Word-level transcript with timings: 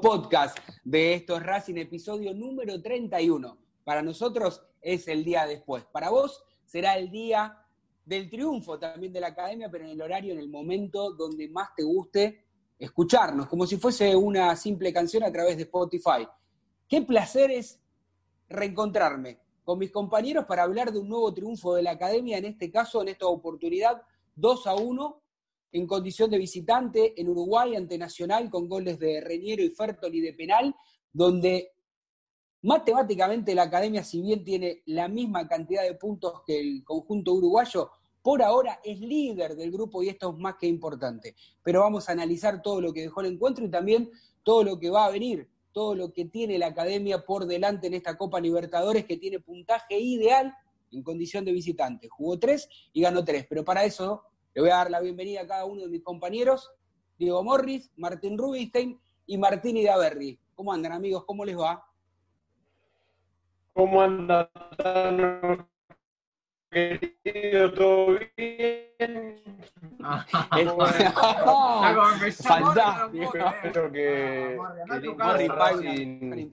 podcast 0.00 0.58
de 0.82 1.12
estos 1.12 1.42
Racing, 1.42 1.76
episodio 1.76 2.32
número 2.32 2.80
31. 2.80 3.58
Para 3.84 4.00
nosotros 4.00 4.62
es 4.80 5.08
el 5.08 5.24
día 5.24 5.46
después. 5.46 5.84
Para 5.92 6.08
vos 6.08 6.42
será 6.64 6.96
el 6.96 7.10
día 7.10 7.54
del 8.06 8.30
triunfo 8.30 8.78
también 8.78 9.12
de 9.12 9.20
la 9.20 9.28
academia, 9.28 9.68
pero 9.70 9.84
en 9.84 9.90
el 9.90 10.00
horario, 10.00 10.32
en 10.32 10.38
el 10.38 10.48
momento 10.48 11.12
donde 11.12 11.50
más 11.50 11.74
te 11.76 11.82
guste 11.82 12.46
escucharnos, 12.78 13.46
como 13.46 13.66
si 13.66 13.76
fuese 13.76 14.16
una 14.16 14.56
simple 14.56 14.90
canción 14.90 15.22
a 15.22 15.30
través 15.30 15.58
de 15.58 15.64
Spotify. 15.64 16.26
Qué 16.88 17.02
placer 17.02 17.50
es 17.50 17.78
reencontrarme 18.48 19.38
con 19.68 19.78
mis 19.78 19.92
compañeros 19.92 20.46
para 20.46 20.62
hablar 20.62 20.90
de 20.94 20.98
un 20.98 21.10
nuevo 21.10 21.34
triunfo 21.34 21.74
de 21.74 21.82
la 21.82 21.90
academia, 21.90 22.38
en 22.38 22.46
este 22.46 22.70
caso, 22.70 23.02
en 23.02 23.08
esta 23.08 23.26
oportunidad, 23.26 24.00
2 24.34 24.66
a 24.66 24.74
1 24.74 25.22
en 25.72 25.86
condición 25.86 26.30
de 26.30 26.38
visitante 26.38 27.20
en 27.20 27.28
Uruguay 27.28 27.76
ante 27.76 27.98
Nacional 27.98 28.48
con 28.48 28.66
goles 28.66 28.98
de 28.98 29.20
Reñero 29.20 29.62
y 29.62 29.68
Fertoli 29.68 30.22
de 30.22 30.32
penal, 30.32 30.74
donde 31.12 31.72
matemáticamente 32.62 33.54
la 33.54 33.64
academia, 33.64 34.02
si 34.02 34.22
bien 34.22 34.42
tiene 34.42 34.80
la 34.86 35.06
misma 35.06 35.46
cantidad 35.46 35.82
de 35.82 35.96
puntos 35.96 36.40
que 36.46 36.58
el 36.58 36.82
conjunto 36.82 37.34
uruguayo, 37.34 37.90
por 38.22 38.42
ahora 38.42 38.80
es 38.82 38.98
líder 38.98 39.54
del 39.54 39.70
grupo 39.70 40.02
y 40.02 40.08
esto 40.08 40.30
es 40.30 40.38
más 40.38 40.54
que 40.58 40.66
importante. 40.66 41.34
Pero 41.62 41.80
vamos 41.80 42.08
a 42.08 42.12
analizar 42.12 42.62
todo 42.62 42.80
lo 42.80 42.94
que 42.94 43.02
dejó 43.02 43.20
el 43.20 43.34
encuentro 43.34 43.66
y 43.66 43.70
también 43.70 44.10
todo 44.42 44.64
lo 44.64 44.78
que 44.78 44.88
va 44.88 45.04
a 45.04 45.10
venir, 45.10 45.46
todo 45.78 45.94
lo 45.94 46.12
que 46.12 46.24
tiene 46.24 46.58
la 46.58 46.66
academia 46.66 47.24
por 47.24 47.46
delante 47.46 47.86
en 47.86 47.94
esta 47.94 48.18
Copa 48.18 48.40
Libertadores 48.40 49.04
que 49.04 49.16
tiene 49.16 49.38
puntaje 49.38 49.96
ideal 49.96 50.52
en 50.90 51.04
condición 51.04 51.44
de 51.44 51.52
visitante. 51.52 52.08
Jugó 52.08 52.36
tres 52.36 52.68
y 52.92 53.00
ganó 53.00 53.24
tres, 53.24 53.46
pero 53.48 53.64
para 53.64 53.84
eso 53.84 54.24
le 54.54 54.62
voy 54.62 54.70
a 54.70 54.78
dar 54.78 54.90
la 54.90 55.00
bienvenida 55.00 55.42
a 55.42 55.46
cada 55.46 55.66
uno 55.66 55.82
de 55.82 55.88
mis 55.88 56.02
compañeros, 56.02 56.72
Diego 57.16 57.44
Morris, 57.44 57.92
Martín 57.94 58.36
Rubinstein 58.36 59.00
y 59.24 59.38
Martín 59.38 59.76
Idaverri. 59.76 60.40
¿Cómo 60.56 60.72
andan, 60.72 60.90
amigos? 60.90 61.24
¿Cómo 61.24 61.44
les 61.44 61.56
va? 61.56 61.80
¿Cómo 63.72 64.02
andan? 64.02 64.48
Querido, 66.70 67.72
¿todo 67.72 68.18
bien? 68.36 69.42
Fantástico. 72.42 73.34
Espero 73.36 73.92
que, 73.92 74.58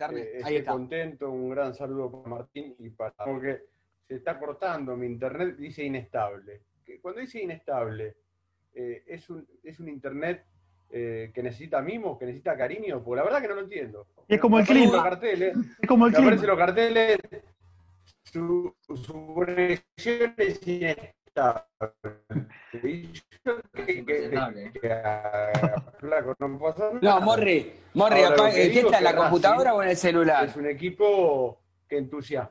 que 0.09 0.40
esté 0.40 0.66
contento. 0.66 1.31
Un 1.31 1.50
gran 1.50 1.74
saludo 1.74 2.12
para 2.12 2.36
Martín 2.36 2.76
y 2.80 2.90
para... 2.90 3.12
Porque 3.12 3.64
se 4.08 4.16
está 4.16 4.40
cortando 4.40 4.96
mi 4.96 5.08
internet, 5.08 5.56
dice 5.58 5.84
inestable 5.84 6.62
cuando 7.02 7.22
dice 7.22 7.42
inestable, 7.42 8.16
eh, 8.74 9.03
es, 9.08 9.30
un, 9.30 9.47
es 9.64 9.80
un 9.80 9.90
internet 9.90 10.46
eh, 10.90 11.32
que 11.34 11.44
necesita 11.44 11.82
mimos, 11.82 12.18
que 12.18 12.26
necesita 12.26 12.58
cariño, 12.58 13.03
porque 13.03 13.18
la 13.18 13.24
verdad 13.24 13.42
que 13.42 13.47
no 13.47 13.56
lo 13.56 13.62
entiendo. 13.62 14.08
Es 14.28 14.40
como 14.40 14.59
el 14.59 14.66
clima. 14.66 15.03
Carteles, 15.03 15.56
es 15.82 15.88
como 15.88 16.08
el 16.08 16.14
clima. 16.14 16.28
Aparecen 16.28 16.47
los 16.50 16.58
carteles, 16.58 17.18
su, 18.35 18.75
su 18.81 19.34
conexión 19.34 20.34
es 20.38 20.68
inestable. 20.68 21.63
no, 27.02 27.22
Morri, 27.22 27.73
Morri, 27.93 28.22
¿qué 28.53 28.79
está 28.82 28.97
en 28.97 29.03
la 29.05 29.16
computadora 29.16 29.73
o 29.73 29.82
en 29.82 29.90
el 29.90 29.97
celular? 29.97 30.46
Es 30.49 30.55
un 30.58 30.67
equipo 30.67 31.61
que 31.87 31.97
entusiasma 31.97 32.49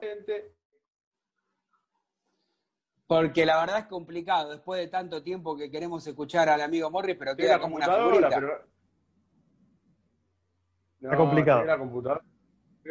porque 3.06 3.44
la 3.44 3.60
verdad 3.60 3.80
es 3.80 3.86
complicado, 3.86 4.52
después 4.52 4.80
de 4.80 4.88
tanto 4.88 5.22
tiempo 5.22 5.54
que 5.56 5.70
queremos 5.70 6.06
escuchar 6.06 6.48
al 6.48 6.62
amigo 6.62 6.90
Morris, 6.90 7.16
pero 7.18 7.36
queda 7.36 7.60
como 7.60 7.76
una 7.76 7.86
figurita. 7.86 8.30
Pero... 8.30 8.66
No, 11.00 11.16
complicado. 11.18 11.64
la 11.64 11.78
computadora. 11.78 12.24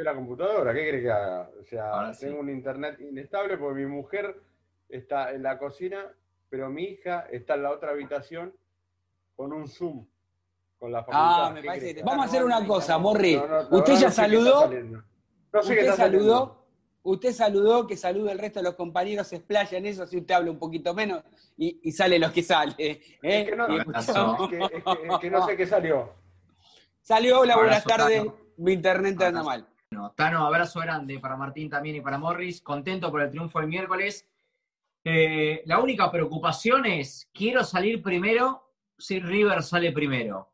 La 0.01 0.16
computadora, 0.16 0.74
¿qué 0.74 0.90
crees 0.90 1.04
que 1.04 1.12
haga? 1.12 1.50
O 1.60 1.63
sea, 1.63 2.12
tengo 2.19 2.40
un 2.40 2.50
internet 2.50 3.00
inestable 3.00 3.57
porque 3.57 3.81
mi 3.81 3.86
mujer 3.86 4.42
está 4.90 5.31
en 5.31 5.44
la 5.44 5.60
cocina, 5.60 6.12
pero 6.50 6.69
mi 6.69 6.84
hija 6.84 7.28
está 7.31 7.56
en 7.56 7.63
la 7.63 7.72
otra 7.72 7.92
habitación 7.92 8.54
con 9.36 9.54
un 9.54 9.68
Zoom. 9.68 10.06
Con 10.80 10.92
la 10.92 11.06
Ah, 11.10 11.51
me 11.54 11.63
parece 11.63 12.01
Vamos 12.04 12.25
a 12.25 12.30
hacer 12.30 12.44
una 12.44 12.66
cosa, 12.66 12.98
Morri. 12.98 13.40
Usted 13.72 13.95
ya 13.95 14.12
saludó. 14.12 14.69
No 15.54 15.62
sé 15.62 15.74
¿Usted 15.74 15.94
saludó? 15.94 16.63
usted 17.04 17.34
saludó, 17.34 17.86
que 17.86 17.98
salude 17.98 18.31
el 18.31 18.39
resto 18.39 18.60
de 18.60 18.63
los 18.63 18.75
compañeros, 18.75 19.28
se 19.28 19.36
explaya 19.36 19.78
en 19.78 19.86
eso, 19.86 20.07
si 20.07 20.18
usted 20.18 20.34
habla 20.34 20.51
un 20.51 20.57
poquito 20.57 20.94
menos 20.94 21.22
y, 21.57 21.92
sale 21.92 22.18
lo 22.18 22.31
que 22.31 22.42
sale. 22.42 22.74
¿eh? 22.78 23.01
Es, 23.22 23.50
que 23.50 23.56
no, 25.30 25.46
sé 25.46 25.57
qué 25.57 25.68
salió. 25.68 26.13
Salió, 27.01 27.42
hola, 27.42 27.57
buenas 27.57 27.84
tardes, 27.84 28.24
mi 28.57 28.74
internet 28.74 29.22
anda 29.22 29.44
mal. 29.44 29.68
Bueno, 29.94 30.12
Tano, 30.18 30.48
abrazo 30.48 30.80
grande 30.80 31.19
para 31.19 31.38
Martín 31.38 31.69
también 31.69 31.98
y 31.98 32.01
para 32.01 32.18
Morris, 32.18 32.62
contento 32.62 33.12
por 33.12 33.22
el 33.22 33.30
triunfo 33.30 33.60
del 33.60 33.68
miércoles. 33.68 34.28
Eh, 35.04 35.62
la 35.68 35.80
única 35.80 36.12
preocupación 36.12 36.88
es, 36.88 37.30
quiero 37.31 37.63
salir 37.63 38.01
primero 38.01 38.74
si 38.98 39.19
River 39.19 39.62
sale 39.62 39.92
primero. 39.92 40.51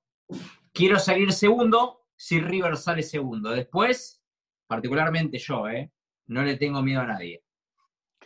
Quiero 0.73 0.99
salir 0.99 1.31
segundo 1.31 2.07
si 2.17 2.41
River 2.41 2.75
sale 2.75 3.01
segundo. 3.01 3.51
Después, 3.51 4.21
particularmente 4.67 5.37
yo, 5.37 5.69
¿eh? 5.69 5.89
no 6.27 6.43
le 6.43 6.57
tengo 6.57 6.81
miedo 6.81 6.99
a 6.99 7.07
nadie. 7.07 7.41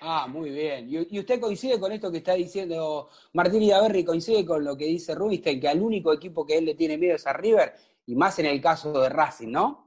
Ah, 0.01 0.25
muy 0.27 0.49
bien. 0.49 0.87
¿Y, 0.89 1.19
usted 1.19 1.39
coincide 1.39 1.79
con 1.79 1.91
esto 1.91 2.11
que 2.11 2.17
está 2.17 2.33
diciendo 2.33 3.07
Martín 3.33 3.61
Idaverri? 3.61 4.03
¿Coincide 4.03 4.43
con 4.43 4.63
lo 4.63 4.75
que 4.75 4.85
dice 4.85 5.13
Rubinstein, 5.13 5.61
que 5.61 5.67
al 5.67 5.79
único 5.79 6.11
equipo 6.11 6.43
que 6.43 6.57
él 6.57 6.65
le 6.65 6.73
tiene 6.73 6.97
miedo 6.97 7.17
es 7.17 7.27
a 7.27 7.33
River? 7.33 7.75
Y 8.07 8.15
más 8.15 8.39
en 8.39 8.47
el 8.47 8.59
caso 8.59 8.99
de 8.99 9.09
Racing, 9.09 9.51
¿no? 9.51 9.82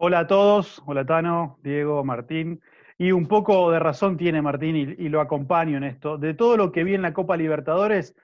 Hola 0.00 0.20
a 0.20 0.26
todos. 0.28 0.80
Hola 0.86 1.04
Tano, 1.04 1.58
Diego, 1.60 2.04
Martín. 2.04 2.60
Y 2.98 3.10
un 3.10 3.26
poco 3.26 3.72
de 3.72 3.80
razón 3.80 4.16
tiene 4.16 4.40
Martín 4.40 4.76
y, 4.76 5.08
lo 5.08 5.20
acompaño 5.20 5.76
en 5.76 5.82
esto. 5.82 6.16
De 6.18 6.34
todo 6.34 6.56
lo 6.56 6.70
que 6.70 6.84
vi 6.84 6.94
en 6.94 7.02
la 7.02 7.12
Copa 7.12 7.36
Libertadores, 7.36 8.14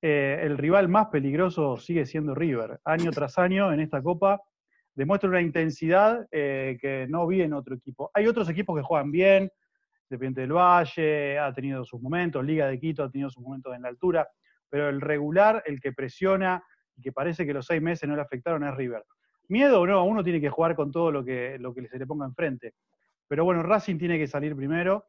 eh, 0.00 0.40
el 0.42 0.56
rival 0.56 0.88
más 0.88 1.08
peligroso 1.08 1.76
sigue 1.76 2.06
siendo 2.06 2.34
River. 2.34 2.80
Año 2.82 3.10
tras 3.10 3.36
año 3.36 3.70
en 3.74 3.80
esta 3.80 4.02
Copa 4.02 4.40
demuestra 4.94 5.28
una 5.28 5.42
intensidad 5.42 6.26
eh, 6.32 6.78
que 6.80 7.06
no 7.10 7.26
vi 7.26 7.42
en 7.42 7.52
otro 7.52 7.74
equipo. 7.74 8.10
Hay 8.14 8.26
otros 8.26 8.48
equipos 8.48 8.74
que 8.74 8.82
juegan 8.82 9.10
bien, 9.10 9.52
Independiente 10.08 10.40
del 10.40 10.52
Valle 10.54 11.38
ha 11.38 11.52
tenido 11.52 11.84
sus 11.84 12.00
momentos, 12.00 12.42
Liga 12.42 12.68
de 12.68 12.80
Quito 12.80 13.04
ha 13.04 13.10
tenido 13.10 13.28
sus 13.28 13.42
momentos 13.42 13.76
en 13.76 13.82
la 13.82 13.88
altura, 13.88 14.26
pero 14.70 14.88
el 14.88 15.02
regular, 15.02 15.62
el 15.66 15.78
que 15.78 15.92
presiona 15.92 16.64
y 16.96 17.02
que 17.02 17.12
parece 17.12 17.44
que 17.44 17.52
los 17.52 17.66
seis 17.66 17.82
meses 17.82 18.08
no 18.08 18.16
le 18.16 18.22
afectaron 18.22 18.64
es 18.64 18.74
River. 18.74 19.04
Miedo 19.48 19.80
o 19.80 19.86
no, 19.86 20.04
uno 20.04 20.22
tiene 20.22 20.40
que 20.40 20.50
jugar 20.50 20.76
con 20.76 20.90
todo 20.90 21.10
lo 21.10 21.24
que, 21.24 21.58
lo 21.58 21.74
que 21.74 21.88
se 21.88 21.98
le 21.98 22.06
ponga 22.06 22.26
enfrente. 22.26 22.74
Pero 23.26 23.44
bueno, 23.44 23.62
Racing 23.62 23.98
tiene 23.98 24.18
que 24.18 24.26
salir 24.26 24.54
primero. 24.54 25.06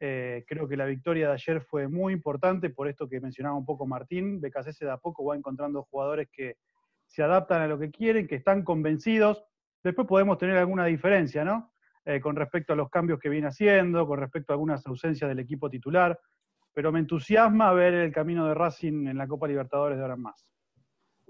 Eh, 0.00 0.44
creo 0.48 0.66
que 0.66 0.76
la 0.76 0.86
victoria 0.86 1.28
de 1.28 1.34
ayer 1.34 1.60
fue 1.60 1.88
muy 1.88 2.12
importante 2.12 2.70
por 2.70 2.88
esto 2.88 3.08
que 3.08 3.20
mencionaba 3.20 3.56
un 3.56 3.64
poco 3.64 3.86
Martín. 3.86 4.40
BKC 4.40 4.80
de 4.80 4.90
a 4.90 4.96
poco 4.96 5.24
va 5.24 5.36
encontrando 5.36 5.82
jugadores 5.84 6.28
que, 6.32 6.56
se 7.12 7.22
adaptan 7.22 7.60
a 7.60 7.66
lo 7.66 7.78
que 7.78 7.90
quieren, 7.90 8.26
que 8.26 8.36
están 8.36 8.62
convencidos. 8.64 9.44
Después 9.84 10.06
podemos 10.08 10.38
tener 10.38 10.56
alguna 10.56 10.86
diferencia, 10.86 11.44
¿no? 11.44 11.72
Eh, 12.06 12.20
con 12.20 12.36
respecto 12.36 12.72
a 12.72 12.76
los 12.76 12.88
cambios 12.88 13.20
que 13.20 13.28
viene 13.28 13.48
haciendo, 13.48 14.06
con 14.06 14.18
respecto 14.18 14.52
a 14.52 14.54
algunas 14.54 14.86
ausencias 14.86 15.28
del 15.28 15.38
equipo 15.38 15.68
titular, 15.68 16.18
pero 16.72 16.90
me 16.90 17.00
entusiasma 17.00 17.70
ver 17.74 17.92
el 17.92 18.12
camino 18.12 18.46
de 18.46 18.54
Racing 18.54 19.08
en 19.08 19.18
la 19.18 19.28
Copa 19.28 19.46
Libertadores 19.46 19.98
de 19.98 20.02
ahora 20.02 20.14
en 20.14 20.22
más. 20.22 20.46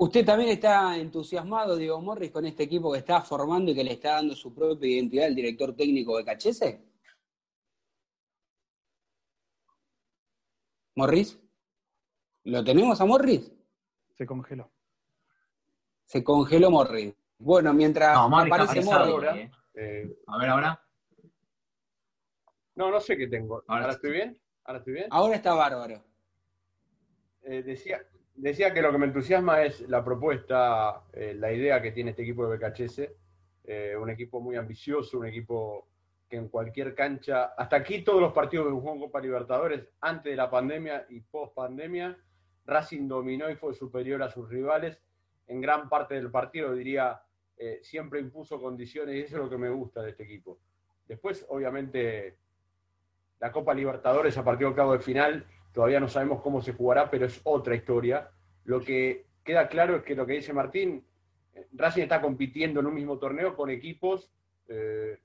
¿Usted 0.02 0.25
también 0.25 0.50
está 0.50 0.96
entusiasmado, 0.96 1.76
Diego 1.76 2.00
Morris, 2.00 2.31
con 2.31 2.44
este 2.44 2.64
equipo 2.64 2.93
que 2.93 2.99
está 2.99 3.20
formando 3.22 3.70
y 3.70 3.75
que 3.75 3.84
le 3.84 3.93
está 3.93 4.14
dando 4.14 4.34
su 4.34 4.52
propia 4.52 4.88
identidad 4.88 5.26
al 5.26 5.34
director 5.34 5.76
técnico 5.76 6.16
de 6.16 6.25
Cachese? 6.25 6.84
¿Morris? 10.96 11.38
¿Lo 12.44 12.64
tenemos 12.64 13.00
a 13.00 13.04
Morris? 13.04 13.52
Se 14.16 14.26
congeló 14.26 14.72
se 16.12 16.22
congeló 16.22 16.70
Morri. 16.70 17.16
Bueno, 17.38 17.72
mientras 17.72 18.14
aparece 18.19 18.82
Morri. 18.82 19.50
Eh, 19.72 20.14
a 20.26 20.38
ver 20.38 20.49
ahora. 20.50 20.87
No, 22.75 22.90
no 22.90 23.00
sé 23.00 23.16
qué 23.16 23.28
tengo. 23.28 23.64
¿Ahora, 23.66 23.93
estoy 23.93 24.12
bien? 24.12 24.38
¿Ahora 24.64 24.78
estoy 24.81 24.93
bien? 24.93 25.06
Ahora 25.10 25.37
está 25.37 25.54
bárbaro. 25.54 26.04
Eh, 27.44 27.62
decía, 27.62 28.06
decía 28.34 28.73
que 28.73 28.82
lo 28.82 28.93
que 28.93 28.99
me 28.99 29.06
entusiasma 29.06 29.62
es 29.62 29.81
la 29.88 30.05
propuesta, 30.05 31.02
eh, 31.12 31.34
la 31.34 31.52
idea 31.52 31.81
que 31.81 31.93
tiene 31.93 32.11
este 32.11 32.23
equipo 32.23 32.46
de 32.46 32.56
BKHS. 32.56 33.11
un 34.00 34.11
equipo 34.11 34.40
muy 34.40 34.56
ambicioso, 34.56 35.19
un 35.19 35.26
equipo 35.26 35.87
que 36.29 36.37
en 36.37 36.49
cualquier 36.49 36.94
cancha, 36.94 37.52
hasta 37.56 37.76
aquí 37.76 38.02
todos 38.02 38.20
los 38.20 38.32
partidos 38.32 38.67
de 38.67 38.73
un 38.73 38.99
Copa 38.99 39.20
Libertadores, 39.20 39.87
antes 40.00 40.32
de 40.32 40.37
la 40.37 40.50
pandemia 40.50 41.06
y 41.11 41.20
post 41.20 41.55
pandemia, 41.55 42.19
Racing 42.64 43.06
dominó 43.06 43.50
y 43.50 43.56
fue 43.56 43.75
superior 43.75 44.23
a 44.23 44.31
sus 44.31 44.49
rivales 44.49 44.99
en 45.46 45.61
gran 45.61 45.88
parte 45.88 46.14
del 46.14 46.31
partido, 46.31 46.73
diría, 46.75 47.23
eh, 47.56 47.81
siempre 47.82 48.20
impuso 48.20 48.61
condiciones 48.61 49.14
y 49.14 49.20
eso 49.20 49.37
es 49.37 49.43
lo 49.43 49.50
que 49.50 49.58
me 49.58 49.69
gusta 49.69 50.02
de 50.02 50.11
este 50.11 50.25
equipo. 50.25 50.58
Después, 51.06 51.44
obviamente, 51.49 52.38
la 53.38 53.52
Copa 53.52 53.75
Libertadores 53.75 54.37
a 54.38 54.44
partir 54.44 54.67
del 54.67 54.76
cabo 54.76 54.93
de 54.93 55.00
final, 55.00 55.46
todavía 55.72 56.00
no 56.00 56.08
sabemos 56.08 56.40
cómo 56.42 56.60
se 56.60 56.72
jugará, 56.72 57.10
pero 57.10 57.26
es 57.26 57.40
otra 57.44 57.74
historia. 57.74 58.30
Lo 58.64 58.80
que 58.80 59.26
queda 59.44 59.69
claro 59.69 59.96
es 59.96 60.02
que 60.02 60.14
lo 60.14 60.26
que 60.26 60.34
dice 60.34 60.52
Martín, 60.52 61.04
Racing 61.72 62.02
está 62.02 62.20
compitiendo 62.20 62.80
en 62.80 62.86
un 62.86 62.94
mismo 62.94 63.19
torneo 63.19 63.54
con 63.56 63.70
equipos 63.70 64.30
eh, 64.69 65.19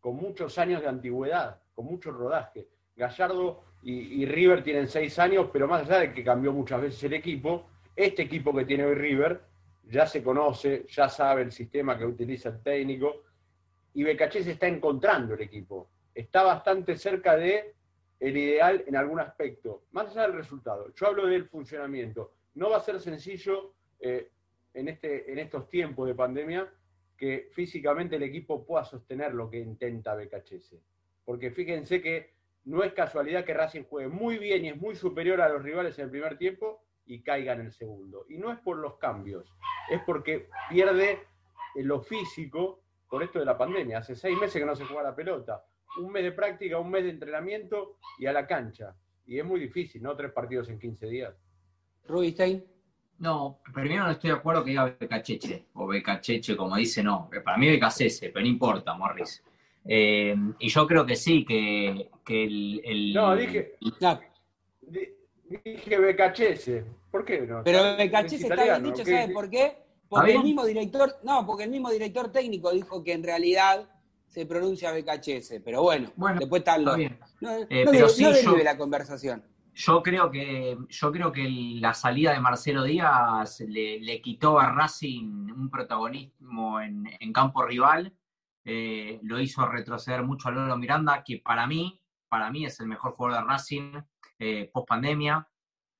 con 0.00 0.16
muchos 0.16 0.58
años 0.58 0.82
de 0.82 0.88
antigüedad, 0.88 1.60
con 1.74 1.86
mucho 1.86 2.10
rodaje. 2.10 2.66
Gallardo 2.96 3.62
y, 3.82 4.22
y, 4.22 4.26
River 4.26 4.62
tienen 4.64 4.88
seis 4.88 5.18
años, 5.18 5.48
pero 5.52 5.68
más 5.68 5.82
allá 5.82 6.00
de 6.00 6.12
que 6.12 6.24
cambió 6.24 6.52
muchas 6.52 6.82
veces 6.82 7.02
el 7.04 7.14
equipo, 7.14 7.68
este 7.94 8.22
equipo 8.22 8.54
que 8.54 8.64
tiene 8.64 8.84
hoy 8.84 8.94
River 8.94 9.40
ya 9.84 10.06
se 10.06 10.22
conoce, 10.22 10.86
ya 10.88 11.08
sabe 11.08 11.42
el 11.42 11.52
sistema 11.52 11.98
que 11.98 12.04
utiliza 12.04 12.48
el 12.48 12.62
técnico, 12.62 13.22
y 13.94 14.02
Becachés 14.02 14.46
está 14.46 14.66
encontrando 14.66 15.34
el 15.34 15.42
equipo. 15.42 15.88
Está 16.14 16.42
bastante 16.42 16.96
cerca 16.96 17.36
de 17.36 17.74
el 18.22 18.36
ideal 18.36 18.84
en 18.86 18.94
algún 18.94 19.18
aspecto, 19.18 19.82
más 19.90 20.06
allá 20.10 20.22
del 20.22 20.34
resultado. 20.34 20.94
Yo 20.94 21.08
hablo 21.08 21.26
del 21.26 21.48
funcionamiento. 21.48 22.34
No 22.54 22.70
va 22.70 22.76
a 22.76 22.80
ser 22.80 23.00
sencillo 23.00 23.74
eh, 23.98 24.30
en, 24.74 24.86
este, 24.86 25.32
en 25.32 25.40
estos 25.40 25.68
tiempos 25.68 26.06
de 26.06 26.14
pandemia 26.14 26.72
que 27.16 27.48
físicamente 27.52 28.14
el 28.14 28.22
equipo 28.22 28.64
pueda 28.64 28.84
sostener 28.84 29.34
lo 29.34 29.50
que 29.50 29.58
intenta 29.58 30.14
Becachese. 30.14 30.80
Porque 31.24 31.50
fíjense 31.50 32.00
que 32.00 32.34
no 32.64 32.84
es 32.84 32.92
casualidad 32.92 33.44
que 33.44 33.54
Racing 33.54 33.82
juegue 33.82 34.08
muy 34.08 34.38
bien 34.38 34.64
y 34.64 34.68
es 34.68 34.76
muy 34.76 34.94
superior 34.94 35.40
a 35.40 35.48
los 35.48 35.60
rivales 35.60 35.98
en 35.98 36.04
el 36.04 36.10
primer 36.12 36.38
tiempo 36.38 36.84
y 37.04 37.24
caiga 37.24 37.54
en 37.54 37.62
el 37.62 37.72
segundo. 37.72 38.24
Y 38.28 38.38
no 38.38 38.52
es 38.52 38.58
por 38.60 38.76
los 38.76 38.98
cambios, 38.98 39.52
es 39.90 40.00
porque 40.06 40.48
pierde 40.70 41.18
lo 41.74 42.00
físico 42.00 42.84
por 43.10 43.24
esto 43.24 43.40
de 43.40 43.46
la 43.46 43.58
pandemia. 43.58 43.98
Hace 43.98 44.14
seis 44.14 44.38
meses 44.38 44.60
que 44.60 44.66
no 44.66 44.76
se 44.76 44.84
juega 44.84 45.02
la 45.02 45.16
pelota. 45.16 45.64
Un 45.98 46.12
mes 46.12 46.22
de 46.22 46.32
práctica, 46.32 46.78
un 46.78 46.90
mes 46.90 47.04
de 47.04 47.10
entrenamiento 47.10 47.98
y 48.18 48.26
a 48.26 48.32
la 48.32 48.46
cancha. 48.46 48.94
Y 49.26 49.38
es 49.38 49.44
muy 49.44 49.60
difícil, 49.60 50.02
¿no? 50.02 50.16
Tres 50.16 50.32
partidos 50.32 50.68
en 50.68 50.78
15 50.78 51.06
días. 51.06 51.34
Rubinstein. 52.06 52.64
No, 53.18 53.60
primero 53.72 54.04
no 54.04 54.10
estoy 54.10 54.30
de 54.30 54.36
acuerdo 54.36 54.64
que 54.64 54.70
diga 54.70 54.96
Becacheche, 54.98 55.66
o 55.74 55.86
Becacheche, 55.86 56.56
como 56.56 56.76
dice, 56.76 57.04
no. 57.04 57.30
Para 57.44 57.56
mí 57.56 57.68
Becacese, 57.68 58.30
pero 58.30 58.44
no 58.44 58.50
importa, 58.50 58.94
Morris. 58.94 59.42
Eh, 59.84 60.34
y 60.58 60.68
yo 60.68 60.86
creo 60.86 61.06
que 61.06 61.14
sí, 61.14 61.44
que, 61.44 62.10
el, 62.28 63.12
No, 63.14 63.36
dije... 63.36 63.76
Dije 65.64 65.98
Becachese. 65.98 66.84
¿Por 67.10 67.24
qué 67.24 67.42
no? 67.42 67.62
Pero 67.62 67.96
Becachese 67.96 68.48
está 68.48 68.64
bien 68.64 68.82
dicho, 68.82 69.04
¿sabes 69.04 69.30
por 69.30 69.50
qué? 69.50 69.76
Porque 70.08 70.32
el 70.34 70.42
mismo 70.42 70.64
director, 70.64 71.18
no, 71.22 71.46
porque 71.46 71.64
el 71.64 71.70
mismo 71.70 71.90
director 71.90 72.30
técnico 72.32 72.72
dijo 72.72 73.04
que 73.04 73.12
en 73.12 73.22
realidad 73.22 73.88
se 74.32 74.46
pronuncia 74.46 74.92
Becachese, 74.92 75.60
pero 75.60 75.82
bueno, 75.82 76.10
después 76.38 76.60
está 76.60 76.78
lo, 76.78 76.96
bien. 76.96 77.18
No, 77.42 77.50
eh, 77.68 78.64
la 78.64 78.78
conversación. 78.78 79.44
Yo 79.74 80.02
creo 80.02 80.30
que, 80.30 80.78
yo 80.88 81.12
creo 81.12 81.30
que 81.32 81.46
la 81.48 81.92
salida 81.92 82.32
de 82.32 82.40
Marcelo 82.40 82.82
Díaz 82.82 83.60
le, 83.60 84.22
quitó 84.22 84.58
a 84.58 84.72
Racing 84.72 85.50
un 85.50 85.68
protagonismo 85.70 86.80
en, 86.80 87.32
campo 87.34 87.62
rival, 87.66 88.14
eh, 88.64 89.20
lo 89.22 89.38
hizo 89.38 89.66
retroceder 89.66 90.22
mucho 90.22 90.48
a 90.48 90.52
Lolo 90.52 90.78
Miranda, 90.78 91.22
que 91.22 91.38
para 91.38 91.66
mí, 91.66 92.00
para 92.28 92.50
mí 92.50 92.64
es 92.64 92.80
el 92.80 92.86
mejor 92.86 93.12
jugador 93.12 93.42
de 93.42 93.48
Racing 93.48 93.92
eh, 94.38 94.70
post 94.72 94.88
pandemia. 94.88 95.46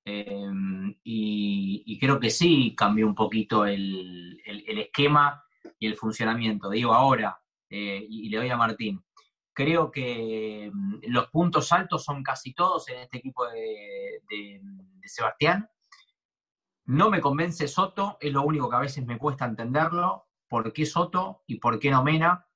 Em, 0.05 0.95
y, 1.05 1.99
creo 2.01 2.19
que 2.19 2.31
sí 2.31 2.75
cambió 2.75 3.07
un 3.07 3.15
poquito 3.15 3.67
el, 3.67 4.41
esquema 4.47 5.45
y 5.79 5.87
el 5.87 5.97
funcionamiento. 5.97 6.71
Digo 6.71 6.95
ahora, 6.95 7.42
eh, 7.75 8.07
y, 8.07 8.29
le 8.29 8.37
doy 8.37 8.51
a 8.51 8.57
Martín, 8.59 9.03
creo 9.55 9.91
que 9.91 10.65
em, 10.67 11.01
los 11.09 11.29
puntos 11.29 11.73
altos 11.73 12.05
son 12.05 12.23
casi 12.23 12.53
todos 12.53 12.87
en 12.91 12.99
este 12.99 13.17
equipo 13.17 13.47
de, 13.47 14.61
Sebastián. 15.05 15.71
No 16.85 17.09
me 17.09 17.23
convence 17.23 17.67
Soto, 17.69 18.19
es 18.21 18.31
lo 18.31 18.43
único 18.43 18.69
que 18.69 18.77
a 18.77 18.81
veces 18.81 19.07
me 19.07 19.17
cuesta 19.17 19.47
entenderlo. 19.47 20.27
¿Por 20.49 20.71
qué 20.75 20.85
Soto 20.85 21.45
y 21.47 21.57
por 21.61 21.79
qué 21.79 21.91
no 21.91 22.05
Mena? 22.05 22.47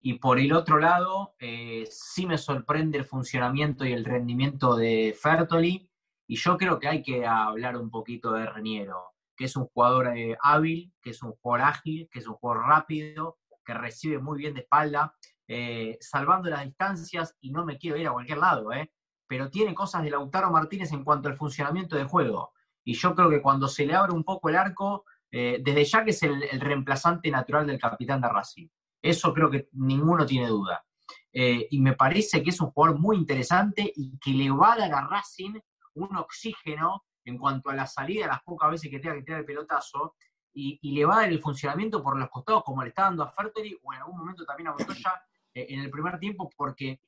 Y 0.00 0.14
por 0.14 0.38
el 0.38 0.54
otro 0.54 0.78
lado, 0.78 1.34
eh, 1.38 1.86
sí 1.90 2.26
me 2.26 2.38
sorprende 2.38 2.96
el 2.96 3.04
funcionamiento 3.04 3.84
y 3.84 3.92
el 3.92 4.06
rendimiento 4.06 4.74
de 4.74 5.14
Fertoli. 5.20 5.90
Y 6.26 6.36
yo 6.36 6.56
creo 6.56 6.78
que 6.78 6.88
hay 6.88 7.02
que 7.02 7.26
hablar 7.26 7.76
un 7.76 7.90
poquito 7.90 8.32
de 8.32 8.46
Reniero, 8.46 9.12
que 9.36 9.44
es 9.44 9.54
un 9.54 9.66
jugador 9.66 10.16
eh, 10.16 10.38
hábil, 10.40 10.94
que 11.02 11.10
es 11.10 11.22
un 11.22 11.32
jugador 11.32 11.68
ágil, 11.68 12.08
que 12.10 12.20
es 12.20 12.26
un 12.26 12.34
jugador 12.36 12.66
rápido, 12.66 13.38
recibe 13.74 14.18
muy 14.18 14.38
bien 14.38 14.54
de 14.54 14.60
espalda. 14.60 15.14
eh, 15.48 15.98
salvando 16.00 16.48
las 16.48 16.64
distancias 16.64 17.36
y 17.40 17.50
no 17.50 17.64
me 17.64 17.76
quiero 17.76 17.98
ir 17.98 18.06
a 18.06 18.12
cualquier 18.12 18.38
lado, 18.38 18.72
¿eh? 18.72 18.90
pero 19.32 19.50
tiene 19.50 19.74
cosas 19.74 20.02
de 20.02 20.10
Lautaro 20.10 20.50
Martínez 20.50 20.92
en 20.92 21.04
cuanto 21.04 21.28
al 21.28 21.36
funcionamiento 21.36 21.96
del 21.96 22.06
juego. 22.06 22.52
Y 22.84 22.94
yo 22.94 23.14
creo 23.14 23.30
que 23.30 23.40
cuando 23.40 23.68
se 23.68 23.86
le 23.86 23.94
abre 23.94 24.12
un 24.12 24.24
poco 24.24 24.48
el 24.48 24.56
arco, 24.56 25.04
eh, 25.30 25.58
desde 25.64 25.84
ya 25.86 26.04
que 26.04 26.10
es 26.10 26.22
el, 26.22 26.42
reemplazante 26.60 27.30
natural 27.30 27.66
del 27.66 27.80
capitán 27.80 28.20
de 28.20 28.28
Racing. 28.28 28.68
Eso 29.00 29.32
creo 29.32 29.50
que 29.50 29.68
ninguno 29.72 30.26
tiene 30.26 30.48
duda. 30.48 30.84
Eh, 31.32 31.66
y 31.70 31.80
me 31.80 31.94
parece 31.94 32.42
que 32.42 32.50
es 32.50 32.60
un 32.60 32.70
jugador 32.70 33.00
muy 33.00 33.16
interesante 33.16 33.90
y 33.96 34.18
que 34.18 34.32
le 34.32 34.50
va 34.50 34.74
a 34.74 34.76
dar 34.76 34.92
a 34.92 35.08
Racing 35.08 35.54
un 35.94 36.14
oxígeno 36.16 37.04
en 37.24 37.38
cuanto 37.38 37.70
a 37.70 37.74
la 37.74 37.86
salida, 37.86 38.26
las 38.26 38.42
pocas 38.42 38.70
veces 38.70 38.90
que 38.90 38.98
tenga 38.98 39.14
que 39.14 39.22
tirar 39.22 39.40
el 39.40 39.46
pelotazo, 39.46 40.14
y, 40.54 40.92
le 40.92 41.04
va 41.04 41.14
a 41.14 41.20
dar 41.20 41.28
el 41.30 41.40
funcionamiento 41.40 42.02
por 42.02 42.18
los 42.18 42.28
costados, 42.28 42.64
como 42.64 42.82
le 42.82 42.90
está 42.90 43.02
dando 43.02 43.22
a 43.22 43.30
Fertoli, 43.30 43.78
o 43.82 43.92
en 43.92 44.00
algún 44.00 44.18
momento 44.18 44.44
también 44.44 44.68
a 44.68 44.72
Montoya 44.72 45.22
eh, 45.54 45.66
en 45.70 45.80
el 45.80 45.90
primer 45.90 46.18
tiempo, 46.18 46.50
porque 46.56 47.00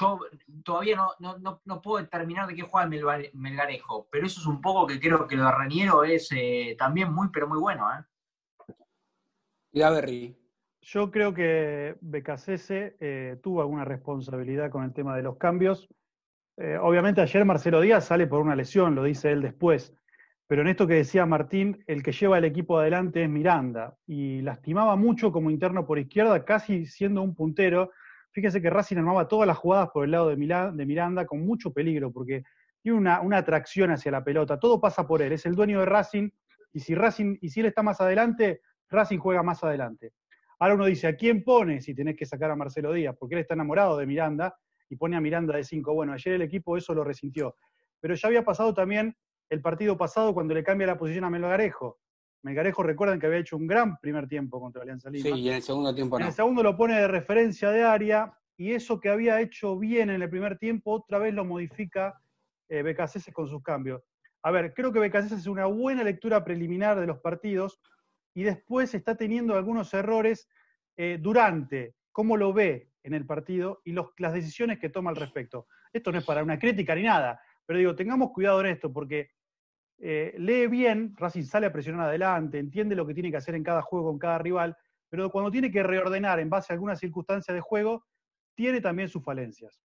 yo 0.00 0.20
todavía 0.64 0.96
no, 1.18 1.60
no, 1.64 1.82
puedo 1.82 2.02
determinar 2.02 2.46
de 2.46 2.54
qué 2.54 2.62
juega 2.62 2.88
el 2.88 3.30
Melgarejo, 3.34 4.08
pero 4.10 4.26
eso 4.26 4.40
es 4.40 4.46
un 4.46 4.60
poco 4.60 4.86
que 4.86 4.98
creo 4.98 5.26
que 5.26 5.36
lo 5.36 5.44
de 5.44 5.52
Reñero 5.52 6.04
es 6.04 6.30
eh, 6.32 6.74
también 6.78 7.12
muy, 7.12 7.28
pero 7.28 7.48
muy 7.48 7.58
bueno. 7.58 7.86
¿eh? 7.92 8.74
Y 9.72 9.82
a 9.82 9.90
Berry. 9.90 10.38
Yo 10.82 11.10
creo 11.12 11.32
que 11.32 11.96
Becasese 12.00 12.96
eh, 12.98 13.38
tuvo 13.40 13.60
alguna 13.60 13.84
responsabilidad 13.84 14.70
con 14.70 14.82
el 14.82 14.92
tema 14.92 15.16
de 15.16 15.22
los 15.22 15.36
cambios. 15.36 15.88
Eh, 16.56 16.76
obviamente 16.76 17.20
ayer 17.20 17.44
Marcelo 17.44 17.80
Díaz 17.80 18.06
sale 18.06 18.26
por 18.26 18.40
una 18.40 18.56
lesión, 18.56 18.94
lo 18.94 19.04
dice 19.04 19.30
él 19.30 19.42
después, 19.42 19.94
pero 20.52 20.60
en 20.60 20.68
esto 20.68 20.86
que 20.86 20.96
decía 20.96 21.24
Martín, 21.24 21.82
el 21.86 22.02
que 22.02 22.12
lleva 22.12 22.36
el 22.36 22.44
equipo 22.44 22.78
adelante 22.78 23.22
es 23.24 23.30
Miranda 23.30 23.96
y 24.06 24.42
lastimaba 24.42 24.96
mucho 24.96 25.32
como 25.32 25.50
interno 25.50 25.86
por 25.86 25.98
izquierda, 25.98 26.44
casi 26.44 26.84
siendo 26.84 27.22
un 27.22 27.34
puntero 27.34 27.90
Fíjese 28.32 28.60
que 28.60 28.68
Racing 28.68 28.98
armaba 28.98 29.26
todas 29.26 29.46
las 29.46 29.56
jugadas 29.56 29.88
por 29.94 30.04
el 30.04 30.10
lado 30.10 30.28
de, 30.28 30.36
Miranda 30.36 31.24
con 31.24 31.40
mucho 31.40 31.72
peligro, 31.72 32.12
porque 32.12 32.42
tiene 32.82 32.98
una, 32.98 33.22
atracción 33.34 33.92
hacia 33.92 34.12
la 34.12 34.22
pelota. 34.22 34.58
Todo 34.58 34.78
pasa 34.78 35.06
por 35.06 35.22
él. 35.22 35.32
Es 35.32 35.46
el 35.46 35.54
dueño 35.54 35.80
de 35.80 35.86
Racing, 35.86 36.28
y 36.74 36.80
si 36.80 36.94
Racing, 36.94 37.38
y 37.40 37.48
si 37.48 37.60
él 37.60 37.66
está 37.66 37.82
más 37.82 38.02
adelante, 38.02 38.60
Racing 38.90 39.20
juega 39.20 39.42
más 39.42 39.64
adelante. 39.64 40.12
Ahora 40.58 40.74
uno 40.74 40.84
dice, 40.84 41.06
¿a 41.06 41.16
quién 41.16 41.42
pone 41.42 41.80
si 41.80 41.94
tenés 41.94 42.14
que 42.14 42.26
sacar 42.26 42.50
a 42.50 42.56
Marcelo 42.56 42.92
Díaz? 42.92 43.16
Porque 43.18 43.36
él 43.36 43.40
está 43.40 43.54
enamorado 43.54 43.96
de 43.96 44.04
Miranda 44.04 44.54
y 44.90 44.96
pone 44.96 45.16
a 45.16 45.20
Miranda 45.22 45.56
de 45.56 45.64
5. 45.64 45.94
Bueno, 45.94 46.12
ayer 46.12 46.34
el 46.34 46.42
equipo 46.42 46.76
eso 46.76 46.92
lo 46.92 47.04
resintió. 47.04 47.56
Pero 48.00 48.14
ya 48.14 48.28
había 48.28 48.44
pasado 48.44 48.74
también 48.74 49.16
el 49.52 49.60
partido 49.60 49.98
pasado 49.98 50.32
cuando 50.32 50.54
le 50.54 50.64
cambia 50.64 50.86
la 50.86 50.96
posición 50.96 51.24
a 51.24 51.30
Melgarejo. 51.30 51.98
Melgarejo, 52.42 52.82
recuerden 52.82 53.20
que 53.20 53.26
había 53.26 53.38
hecho 53.38 53.58
un 53.58 53.66
gran 53.66 53.98
primer 53.98 54.26
tiempo 54.26 54.58
contra 54.58 54.80
Alianza 54.80 55.10
Lima. 55.10 55.36
Sí, 55.36 55.42
y 55.42 55.48
en 55.50 55.56
el 55.56 55.62
segundo 55.62 55.94
tiempo 55.94 56.18
no. 56.18 56.24
En 56.24 56.28
el 56.28 56.34
segundo 56.34 56.62
lo 56.62 56.74
pone 56.74 56.98
de 56.98 57.06
referencia 57.06 57.70
de 57.70 57.82
área 57.82 58.32
y 58.56 58.72
eso 58.72 58.98
que 58.98 59.10
había 59.10 59.42
hecho 59.42 59.78
bien 59.78 60.08
en 60.08 60.22
el 60.22 60.30
primer 60.30 60.56
tiempo, 60.56 60.92
otra 60.92 61.18
vez 61.18 61.34
lo 61.34 61.44
modifica 61.44 62.18
eh, 62.70 62.96
con 63.34 63.46
sus 63.46 63.62
cambios. 63.62 64.02
A 64.42 64.50
ver, 64.50 64.72
creo 64.72 64.90
que 64.90 65.00
Becasese 65.00 65.34
es 65.34 65.46
una 65.46 65.66
buena 65.66 66.02
lectura 66.02 66.42
preliminar 66.42 66.98
de 66.98 67.06
los 67.06 67.18
partidos 67.18 67.78
y 68.32 68.44
después 68.44 68.94
está 68.94 69.18
teniendo 69.18 69.54
algunos 69.54 69.92
errores 69.92 70.48
eh, 70.96 71.18
durante 71.20 71.94
cómo 72.10 72.38
lo 72.38 72.54
ve 72.54 72.88
en 73.02 73.12
el 73.12 73.26
partido 73.26 73.82
y 73.84 73.92
las 73.92 74.32
decisiones 74.32 74.78
que 74.78 74.88
toma 74.88 75.10
al 75.10 75.16
respecto. 75.16 75.66
Esto 75.92 76.10
no 76.10 76.20
es 76.20 76.24
para 76.24 76.42
una 76.42 76.58
crítica 76.58 76.94
ni 76.94 77.02
nada, 77.02 77.38
pero 77.66 77.78
digo, 77.78 77.94
tengamos 77.94 78.32
cuidado 78.32 78.60
en 78.60 78.66
esto 78.66 78.92
porque 78.92 79.30
eh, 80.04 80.34
lee 80.36 80.66
bien, 80.66 81.14
Racing 81.16 81.44
sale 81.44 81.66
a 81.66 81.72
presionar 81.72 82.08
adelante, 82.08 82.58
entiende 82.58 82.96
lo 82.96 83.06
que 83.06 83.14
tiene 83.14 83.30
que 83.30 83.36
hacer 83.36 83.54
en 83.54 83.62
cada 83.62 83.82
juego 83.82 84.08
con 84.08 84.18
cada 84.18 84.36
rival, 84.38 84.76
pero 85.08 85.30
cuando 85.30 85.48
tiene 85.52 85.70
que 85.70 85.84
reordenar 85.84 86.40
en 86.40 86.50
base 86.50 86.72
a 86.72 86.74
alguna 86.74 86.96
circunstancia 86.96 87.54
de 87.54 87.60
juego, 87.60 88.04
tiene 88.56 88.80
también 88.80 89.08
sus 89.08 89.22
falencias. 89.22 89.80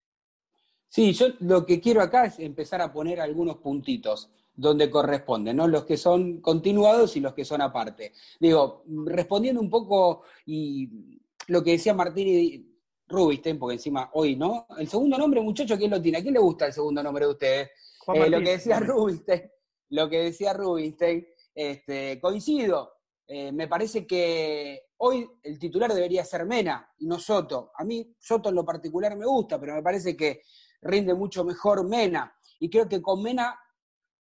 Sí, 0.89 1.13
yo 1.13 1.27
lo 1.41 1.67
que 1.67 1.83
quiero 1.83 2.01
acá 2.01 2.25
es 2.25 2.39
empezar 2.39 2.81
a 2.81 2.91
poner 2.91 3.21
algunos 3.21 3.57
puntitos 3.59 4.31
donde 4.55 4.89
corresponden, 4.89 5.59
¿no? 5.59 5.69
Los 5.69 5.85
que 5.85 5.99
son 5.99 6.41
continuados 6.41 7.15
y 7.17 7.21
los 7.21 7.35
que 7.35 7.45
son 7.45 7.61
aparte. 7.61 8.13
Digo, 8.41 8.85
respondiendo 9.05 9.61
un 9.61 9.69
poco 9.69 10.23
y 10.47 11.21
lo 11.49 11.63
que 11.63 11.73
decía 11.73 11.93
Martín 11.93 12.29
y 12.29 12.77
Rubinstein, 13.07 13.59
porque 13.59 13.75
encima 13.75 14.09
hoy, 14.15 14.35
¿no? 14.35 14.67
El 14.79 14.89
segundo 14.89 15.19
nombre, 15.19 15.43
muchacho, 15.43 15.77
¿quién 15.77 15.91
lo 15.91 16.01
tiene? 16.01 16.19
¿A 16.19 16.23
quién 16.23 16.33
le 16.33 16.41
gusta 16.41 16.67
el 16.67 16.73
segundo 16.73 17.03
nombre 17.03 17.27
de 17.27 17.31
ustedes? 17.33 17.71
Eh, 18.15 18.31
lo 18.31 18.39
que 18.39 18.51
decía 18.51 18.81
Rubinstein, 18.81 19.43
lo 19.91 20.09
que 20.09 20.19
decía 20.19 20.53
Rubinstein, 20.53 21.27
este, 21.55 22.21
coincido. 22.21 22.93
Eh, 23.27 23.51
me 23.51 23.67
parece 23.67 24.07
que 24.07 24.83
hoy 24.99 25.29
el 25.43 25.59
titular 25.59 25.93
debería 25.93 26.25
ser 26.25 26.47
Mena 26.47 26.89
y 26.99 27.07
no 27.07 27.19
Soto. 27.19 27.73
A 27.77 27.85
mí 27.85 28.15
Soto 28.19 28.51
en 28.51 28.55
lo 28.55 28.65
particular 28.65 29.17
me 29.17 29.27
gusta, 29.27 29.59
pero 29.59 29.75
me 29.75 29.83
parece 29.83 30.17
que 30.17 30.43
rinde 30.83 31.15
mucho 31.15 31.45
mejor 31.45 31.87
Mena. 31.87 32.33
Y 32.61 32.71
creo 32.71 32.89
que 32.89 33.03
con 33.03 33.23
Mena, 33.23 33.59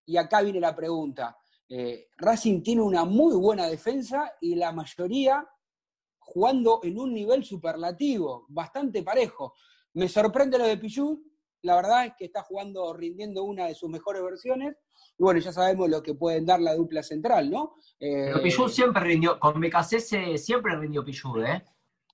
y 0.04 0.16
acá 0.16 0.42
viene 0.42 0.61
la 0.61 0.75
pregunta, 0.75 1.37
eh, 1.68 2.08
Racing 2.18 2.62
tiene 2.62 2.82
una 2.82 3.04
muy 3.04 3.35
buena 3.37 3.66
defensa 3.66 4.32
y 4.40 4.54
la 4.54 4.73
mayoría 4.73 5.49
jugando 6.18 6.80
en 6.82 6.99
un 6.99 7.12
nivel 7.12 7.44
superlativo, 7.44 8.46
bastante 8.49 9.02
parejo. 9.02 9.54
Me 9.94 10.08
sorprende 10.08 10.58
lo 10.58 10.66
de 10.66 10.76
Pichu, 10.76 11.23
la 11.66 11.76
verdad 11.76 12.06
es 12.06 12.12
que 12.16 12.25
está 12.25 12.42
jugando, 12.42 12.94
rindiendo 12.94 13.42
una 13.42 13.66
de 13.66 13.75
sus 13.75 13.90
mejores 13.90 14.23
versiones, 14.23 14.76
y 15.18 15.23
bueno, 15.23 15.40
ya 15.40 15.52
sabemos 15.52 15.90
lo 15.90 16.02
que 16.02 16.14
pueden 16.14 16.46
dar 16.46 16.61
la 16.61 16.75
dupla 16.75 17.02
central, 17.02 17.50
¿no? 17.50 17.75
Eh, 17.99 18.30
Pero 18.32 18.42
Pichu 18.42 18.68
siempre 18.68 19.02
rindió, 19.02 19.38
con 19.40 19.61
BKC 19.61 20.37
siempre 20.38 20.76
rindió 20.76 21.04
Pichu, 21.04 21.40
¿eh? 21.40 21.64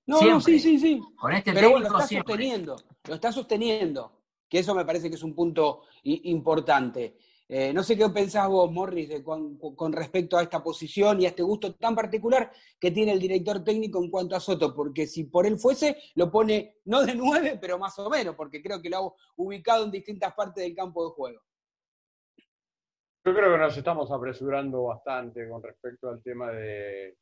No, 0.05 0.41
sí, 0.41 0.59
sí, 0.59 0.79
sí. 0.79 1.01
Con 1.17 1.31
este 1.31 1.53
Pero 1.53 1.69
bueno, 1.71 1.89
lo 1.89 1.95
está 1.95 2.07
siempre. 2.07 2.33
sosteniendo, 2.33 2.75
lo 3.07 3.15
está 3.15 3.31
sosteniendo, 3.31 4.11
que 4.49 4.59
eso 4.59 4.73
me 4.75 4.85
parece 4.85 5.09
que 5.09 5.15
es 5.15 5.23
un 5.23 5.33
punto 5.35 5.83
importante. 6.03 7.17
Eh, 7.55 7.71
no 7.71 7.83
sé 7.83 7.95
qué 7.95 8.09
pensás 8.09 8.49
vos, 8.49 8.71
Morris, 8.71 9.21
con, 9.21 9.93
respecto 9.93 10.39
a 10.39 10.41
esta 10.41 10.63
posición 10.63 11.21
y 11.21 11.27
a 11.27 11.29
este 11.29 11.43
gusto 11.43 11.75
tan 11.75 11.93
particular 11.93 12.51
que 12.79 12.89
tiene 12.89 13.11
el 13.11 13.19
director 13.19 13.63
técnico 13.63 14.03
en 14.03 14.09
cuanto 14.09 14.35
a 14.35 14.39
Soto, 14.39 14.73
porque 14.73 15.05
si 15.05 15.25
por 15.25 15.45
él 15.45 15.59
fuese, 15.59 15.97
lo 16.15 16.31
pone 16.31 16.77
no 16.85 17.05
de 17.05 17.13
nueve, 17.13 17.59
pero 17.61 17.77
más 17.77 17.99
o 17.99 18.09
menos, 18.09 18.35
porque 18.35 18.59
creo 18.59 18.81
que 18.81 18.89
lo 18.89 18.97
ha 18.97 19.13
ubicado 19.35 19.85
en 19.85 19.91
distintas 19.91 20.33
partes 20.33 20.63
del 20.63 20.73
campo 20.73 21.05
de 21.05 21.11
juego. 21.11 21.41
Yo 23.23 23.35
creo 23.35 23.51
que 23.51 23.59
nos 23.59 23.77
estamos 23.77 24.11
apresurando 24.11 24.85
bastante 24.85 25.47
con 25.47 25.61
respecto 25.61 26.09
al 26.09 26.23
tema 26.23 26.51
de, 26.51 27.15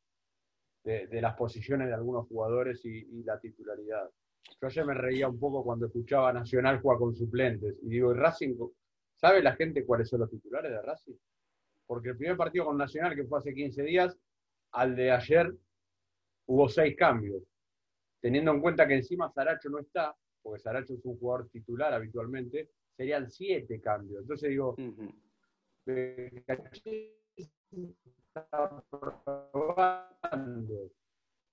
las 0.82 1.36
posiciones 1.36 1.88
de 1.88 1.94
algunos 1.94 2.26
jugadores 2.26 2.82
y, 2.86 3.22
la 3.22 3.38
titularidad. 3.38 4.08
Yo 4.62 4.66
ayer 4.66 4.86
me 4.86 4.94
reía 4.94 5.28
un 5.28 5.38
poco 5.38 5.62
cuando 5.62 5.88
escuchaba 5.88 6.32
Nacional 6.32 6.80
jugar 6.80 7.00
con 7.00 7.14
suplentes 7.14 7.76
y 7.82 7.90
digo, 7.90 8.14
Racing, 8.14 8.56
¿sabe 9.22 9.40
la 9.40 9.54
gente 9.54 9.86
cuáles 9.86 10.08
son 10.08 10.20
los 10.20 10.30
titulares 10.30 10.72
de 10.72 10.82
Racing? 10.82 11.14
Porque 11.86 12.08
el 12.08 12.16
primer 12.16 12.36
partido 12.36 12.64
con 12.64 12.76
Nacional, 12.76 13.14
que 13.14 13.24
fue 13.24 13.38
hace 13.38 13.54
15 13.54 13.84
días, 13.84 14.18
al 14.72 14.96
de 14.96 15.12
ayer 15.12 15.54
hubo 16.46 16.68
seis 16.68 16.96
cambios. 16.96 17.40
Teniendo 18.20 18.50
en 18.50 18.60
cuenta 18.60 18.86
que 18.86 18.94
encima 18.94 19.30
Saracho 19.30 19.68
no 19.70 19.78
está, 19.78 20.14
porque 20.42 20.60
Saracho 20.60 20.94
es 20.94 21.04
un 21.04 21.18
jugador 21.18 21.48
titular 21.50 21.92
habitualmente, 21.92 22.70
serían 22.96 23.30
siete 23.30 23.80
cambios. 23.80 24.22
Entonces 24.22 24.50
digo, 24.50 24.74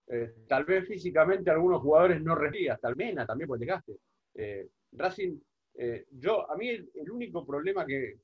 eh, 0.08 0.36
tal 0.48 0.66
vez 0.66 0.88
físicamente 0.88 1.52
algunos 1.52 1.82
jugadores 1.82 2.20
no 2.22 2.34
respira, 2.34 2.74
hasta 2.74 2.96
Mena 2.96 3.28
también 3.28 3.48
porque 3.48 3.68
te 3.68 4.00
eh, 4.36 4.70
Racing, 4.94 5.38
eh, 5.82 6.08
yo, 6.12 6.52
a 6.52 6.58
mí 6.58 6.68
el, 6.68 7.10
único 7.10 7.46
problema 7.46 7.86
que, 7.86 8.20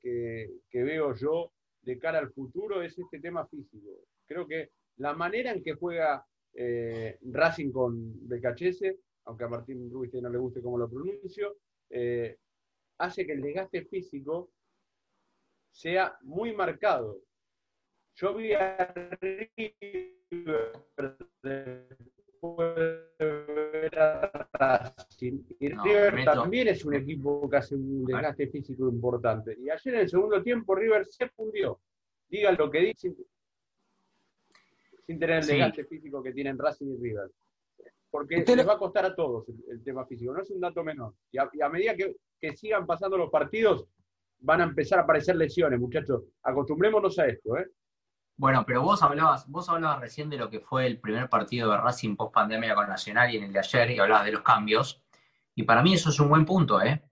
veo 0.72 1.14
yo 1.14 1.52
de 1.80 1.98
cara 1.98 2.18
al 2.18 2.30
futuro 2.30 2.82
es 2.82 2.98
este 2.98 3.18
tema 3.18 3.46
físico. 3.46 3.88
Creo 4.26 4.46
que 4.46 4.72
la 4.98 5.14
manera 5.14 5.52
en 5.52 5.62
que 5.62 5.72
juega 5.72 6.22
Racing 7.32 7.72
con 7.72 8.28
Becachese, 8.28 8.98
aunque 9.24 9.44
a 9.44 9.48
Martín 9.48 9.90
Rubí 9.90 10.10
no 10.20 10.28
le 10.28 10.38
guste 10.38 10.60
cómo 10.60 10.76
lo 10.76 10.88
pronuncio, 10.88 11.56
hace 12.98 13.26
que 13.26 13.32
el 13.32 13.40
desgaste 13.40 13.86
físico 13.86 14.50
sea 15.70 16.18
muy 16.22 16.54
marcado. 16.54 17.22
Yo 18.16 18.34
vi 18.34 18.52
a 18.52 18.94
y 25.58 25.68
River 25.68 26.24
también 26.24 26.68
es 26.68 26.84
un 26.84 26.94
equipo 26.94 27.48
que 27.48 27.56
hace 27.56 27.74
un 27.74 28.04
desgaste 28.04 28.48
físico 28.48 28.88
importante. 28.88 29.56
Y 29.58 29.70
ayer 29.70 29.94
en 29.94 30.00
el 30.00 30.08
segundo 30.08 30.42
tiempo 30.42 30.74
River 30.74 31.06
se 31.06 31.28
fundió. 31.28 31.80
Digan 32.28 32.56
lo 32.58 32.70
que 32.70 32.80
dicen 32.80 33.16
sin 35.06 35.18
tener 35.18 35.38
el 35.38 35.46
desgaste 35.46 35.84
físico 35.84 36.22
que 36.22 36.32
tienen 36.32 36.58
Racing 36.58 36.94
y 36.94 36.96
River. 36.96 37.30
Porque 38.10 38.44
les 38.44 38.66
va 38.66 38.74
a 38.74 38.78
costar 38.78 39.04
a 39.04 39.14
todos 39.14 39.46
el, 39.68 39.82
tema 39.82 40.06
físico, 40.06 40.32
no 40.32 40.42
es 40.42 40.50
un 40.50 40.60
dato 40.60 40.82
menor. 40.82 41.14
Y 41.30 41.38
a, 41.38 41.68
medida 41.68 41.94
que 41.94 42.56
sigan 42.56 42.86
pasando 42.86 43.16
los 43.16 43.30
partidos, 43.30 43.86
van 44.40 44.60
a 44.60 44.64
empezar 44.64 44.98
a 44.98 45.02
aparecer 45.02 45.36
lesiones, 45.36 45.78
muchachos. 45.78 46.22
Acostumbrémonos 46.42 47.18
a 47.18 47.26
esto, 47.26 47.56
¿eh? 47.56 47.66
Bueno, 48.38 48.64
pero 48.66 48.82
vos 48.82 49.02
hablabas, 49.02 49.48
vos 49.48 49.68
hablabas 49.70 50.00
recién 50.00 50.28
de 50.28 50.36
lo 50.36 50.50
que 50.50 50.60
fue 50.60 50.86
el 50.86 51.00
primer 51.00 51.30
partido 51.30 51.70
de 51.70 51.78
Racing 51.78 52.16
post 52.16 52.34
pandemia 52.34 52.74
con 52.74 52.86
Nacional 52.86 53.32
y 53.32 53.38
en 53.38 53.44
el 53.44 53.52
de 53.52 53.60
ayer, 53.60 53.90
y 53.92 53.98
hablabas 53.98 54.26
de 54.26 54.32
los 54.32 54.42
cambios. 54.42 55.02
Y 55.54 55.62
para 55.62 55.82
mí 55.82 55.94
eso 55.94 56.10
es 56.10 56.20
un 56.20 56.28
buen 56.28 56.44
punto, 56.44 56.82
¿eh? 56.82 57.02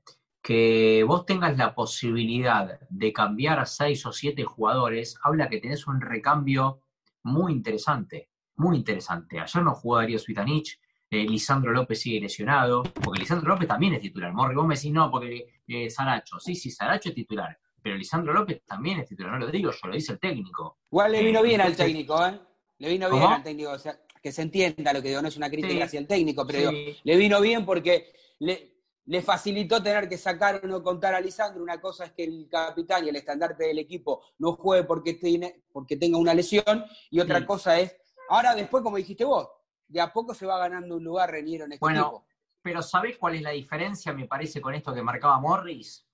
Que 0.42 1.02
vos 1.08 1.24
tengas 1.24 1.56
la 1.56 1.74
posibilidad 1.74 2.78
de 2.90 3.12
cambiar 3.14 3.58
a 3.58 3.64
seis 3.64 4.04
o 4.04 4.12
siete 4.12 4.44
jugadores, 4.44 5.18
habla 5.22 5.48
que 5.48 5.60
tenés 5.60 5.86
un 5.86 5.98
recambio 6.02 6.82
muy 7.22 7.52
interesante, 7.52 8.28
muy 8.56 8.76
interesante. 8.76 9.40
Ayer 9.40 9.62
no 9.62 9.74
jugó 9.74 9.96
Darío 9.96 10.18
Suitanich, 10.18 10.78
eh, 11.08 11.24
Lisandro 11.24 11.72
López 11.72 12.00
sigue 12.00 12.20
lesionado, 12.20 12.82
porque 12.82 13.20
Lisandro 13.20 13.48
López 13.48 13.66
también 13.66 13.94
es 13.94 14.02
titular. 14.02 14.30
Morri, 14.34 14.54
me 14.56 14.74
decís, 14.74 14.92
no, 14.92 15.10
porque 15.10 15.62
eh, 15.66 15.88
Saracho, 15.88 16.38
sí, 16.38 16.54
sí, 16.54 16.70
Saracho 16.70 17.08
es 17.08 17.14
titular, 17.14 17.58
pero 17.84 17.98
Lisandro 17.98 18.32
López 18.32 18.62
también 18.64 19.00
es 19.00 19.06
titular, 19.06 19.32
no 19.32 19.40
lo 19.40 19.52
digo 19.52 19.70
yo, 19.70 19.88
lo 19.88 19.94
dice 19.94 20.12
el 20.12 20.18
técnico. 20.18 20.78
Igual 20.90 21.12
le 21.12 21.22
vino 21.22 21.42
bien 21.42 21.60
al 21.60 21.76
técnico, 21.76 22.26
¿eh? 22.26 22.40
Le 22.78 22.88
vino 22.88 23.10
bien 23.10 23.22
al 23.24 23.42
técnico, 23.42 23.72
o 23.72 23.78
sea, 23.78 24.00
que 24.22 24.32
se 24.32 24.40
entienda 24.40 24.90
lo 24.94 25.02
que 25.02 25.08
digo, 25.08 25.20
no 25.20 25.28
es 25.28 25.36
una 25.36 25.50
crítica 25.50 25.84
hacia 25.84 26.00
el 26.00 26.06
técnico, 26.06 26.46
pero 26.46 26.72
le 26.72 27.16
vino 27.18 27.42
bien 27.42 27.66
porque 27.66 28.14
le, 28.38 28.78
le 29.04 29.20
facilitó 29.20 29.82
tener 29.82 30.08
que 30.08 30.16
sacar 30.16 30.62
o 30.64 30.66
no 30.66 30.82
contar 30.82 31.14
a 31.14 31.20
Lisandro. 31.20 31.62
Una 31.62 31.78
cosa 31.78 32.06
es 32.06 32.12
que 32.12 32.24
el 32.24 32.48
capitán 32.50 33.04
y 33.04 33.10
el 33.10 33.16
estandarte 33.16 33.66
del 33.66 33.78
equipo 33.78 34.22
no 34.38 34.52
juegue 34.52 34.84
porque, 34.84 35.12
tiene, 35.12 35.64
porque 35.70 35.98
tenga 35.98 36.16
una 36.16 36.32
lesión, 36.32 36.86
y 37.10 37.20
otra 37.20 37.44
cosa 37.44 37.78
es, 37.78 37.94
ahora 38.30 38.54
después, 38.54 38.82
como 38.82 38.96
dijiste 38.96 39.26
vos, 39.26 39.46
de 39.86 40.00
a 40.00 40.10
poco 40.10 40.32
se 40.32 40.46
va 40.46 40.58
ganando 40.58 40.96
un 40.96 41.04
lugar 41.04 41.30
Reñero 41.30 41.66
en 41.66 41.72
este 41.72 41.84
bueno, 41.84 42.24
Pero 42.62 42.80
¿sabés 42.80 43.18
cuál 43.18 43.34
es 43.34 43.42
la 43.42 43.50
diferencia, 43.50 44.14
me 44.14 44.26
parece, 44.26 44.62
con 44.62 44.74
esto 44.74 44.94
que 44.94 45.02
marcaba 45.02 45.38
Morris? 45.38 46.06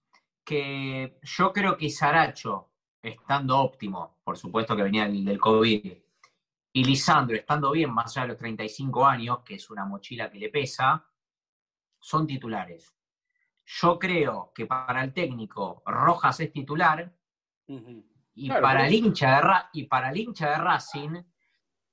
Que 0.44 1.18
yo 1.22 1.52
creo 1.52 1.76
que 1.76 1.90
Saracho, 1.90 2.70
estando 3.02 3.58
óptimo, 3.58 4.18
por 4.24 4.36
supuesto 4.36 4.74
que 4.76 4.82
venía 4.82 5.04
del, 5.04 5.24
del 5.24 5.38
COVID, 5.38 5.92
y 6.72 6.84
Lisandro, 6.84 7.36
estando 7.36 7.72
bien, 7.72 7.92
más 7.92 8.16
allá 8.16 8.22
de 8.22 8.28
los 8.28 8.38
35 8.38 9.06
años, 9.06 9.40
que 9.44 9.54
es 9.54 9.70
una 9.70 9.84
mochila 9.84 10.30
que 10.30 10.38
le 10.38 10.50
pesa, 10.50 11.04
son 11.98 12.26
titulares. 12.26 12.94
Yo 13.64 13.98
creo 13.98 14.52
que 14.54 14.66
para 14.66 15.04
el 15.04 15.12
técnico 15.12 15.82
Rojas 15.86 16.40
es 16.40 16.52
titular 16.52 17.12
y, 18.34 18.48
para 18.48 18.86
el 18.86 18.94
hincha 18.94 19.40
de 19.40 19.80
y 19.80 19.84
para 19.84 20.10
el 20.10 20.16
hincha 20.16 20.50
de 20.50 20.56
Racing 20.56 21.22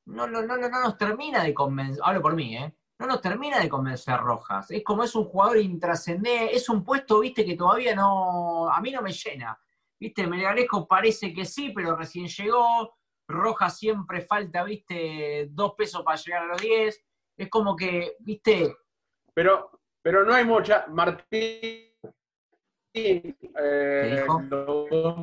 no, 0.05 0.25
no, 0.25 0.41
no, 0.41 0.57
no 0.57 0.69
nos 0.69 0.97
termina 0.97 1.43
de 1.43 1.53
convencer, 1.53 2.01
hablo 2.03 2.21
por 2.21 2.35
mí, 2.35 2.55
¿eh? 2.55 2.75
No 2.99 3.07
nos 3.07 3.21
termina 3.21 3.59
de 3.59 3.69
convencer 3.69 4.17
Rojas. 4.17 4.71
Es 4.71 4.83
como 4.83 5.03
es 5.03 5.13
un 5.15 5.25
jugador 5.25 5.57
intrascendente, 5.57 6.55
es 6.55 6.67
un 6.69 6.83
puesto, 6.83 7.19
viste, 7.19 7.45
que 7.45 7.55
todavía 7.55 7.95
no, 7.95 8.69
a 8.69 8.81
mí 8.81 8.91
no 8.91 9.01
me 9.01 9.11
llena. 9.11 9.59
Viste, 9.99 10.27
Melgarejo 10.27 10.87
parece 10.87 11.33
que 11.33 11.45
sí, 11.45 11.71
pero 11.73 11.95
recién 11.95 12.27
llegó. 12.27 12.95
Rojas 13.27 13.77
siempre 13.77 14.21
falta, 14.21 14.63
viste, 14.63 15.49
dos 15.51 15.73
pesos 15.75 16.03
para 16.03 16.17
llegar 16.17 16.43
a 16.43 16.47
los 16.47 16.61
diez. 16.61 17.03
Es 17.35 17.49
como 17.49 17.75
que, 17.75 18.15
viste. 18.19 18.77
Pero, 19.33 19.81
pero 20.01 20.23
no 20.25 20.33
hay 20.33 20.45
mucha. 20.45 20.87
Martín. 20.87 21.93
Eh, 22.93 24.25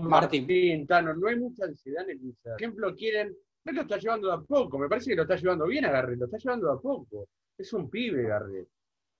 Martín. 0.03 0.87
Tano, 0.87 1.15
no 1.15 1.29
hay 1.29 1.37
mucha 1.37 1.65
ansiedad 1.65 2.09
en 2.09 2.21
el 2.21 2.37
Por 2.41 2.55
ejemplo, 2.55 2.95
quieren 2.95 3.37
no 3.65 3.73
lo 3.73 3.81
está 3.83 3.97
llevando 3.97 4.29
de 4.29 4.35
a 4.35 4.39
poco, 4.39 4.79
me 4.79 4.89
parece 4.89 5.11
que 5.11 5.17
lo 5.17 5.23
está 5.23 5.37
llevando 5.37 5.67
bien 5.67 5.85
a 5.87 5.91
Garret, 5.91 6.19
lo 6.19 6.27
está 6.27 6.37
llevando 6.37 6.67
de 6.67 6.75
a 6.75 6.77
poco. 6.77 7.29
Es 7.57 7.73
un 7.73 7.91
pibe 7.91 8.25
Garret. 8.25 8.69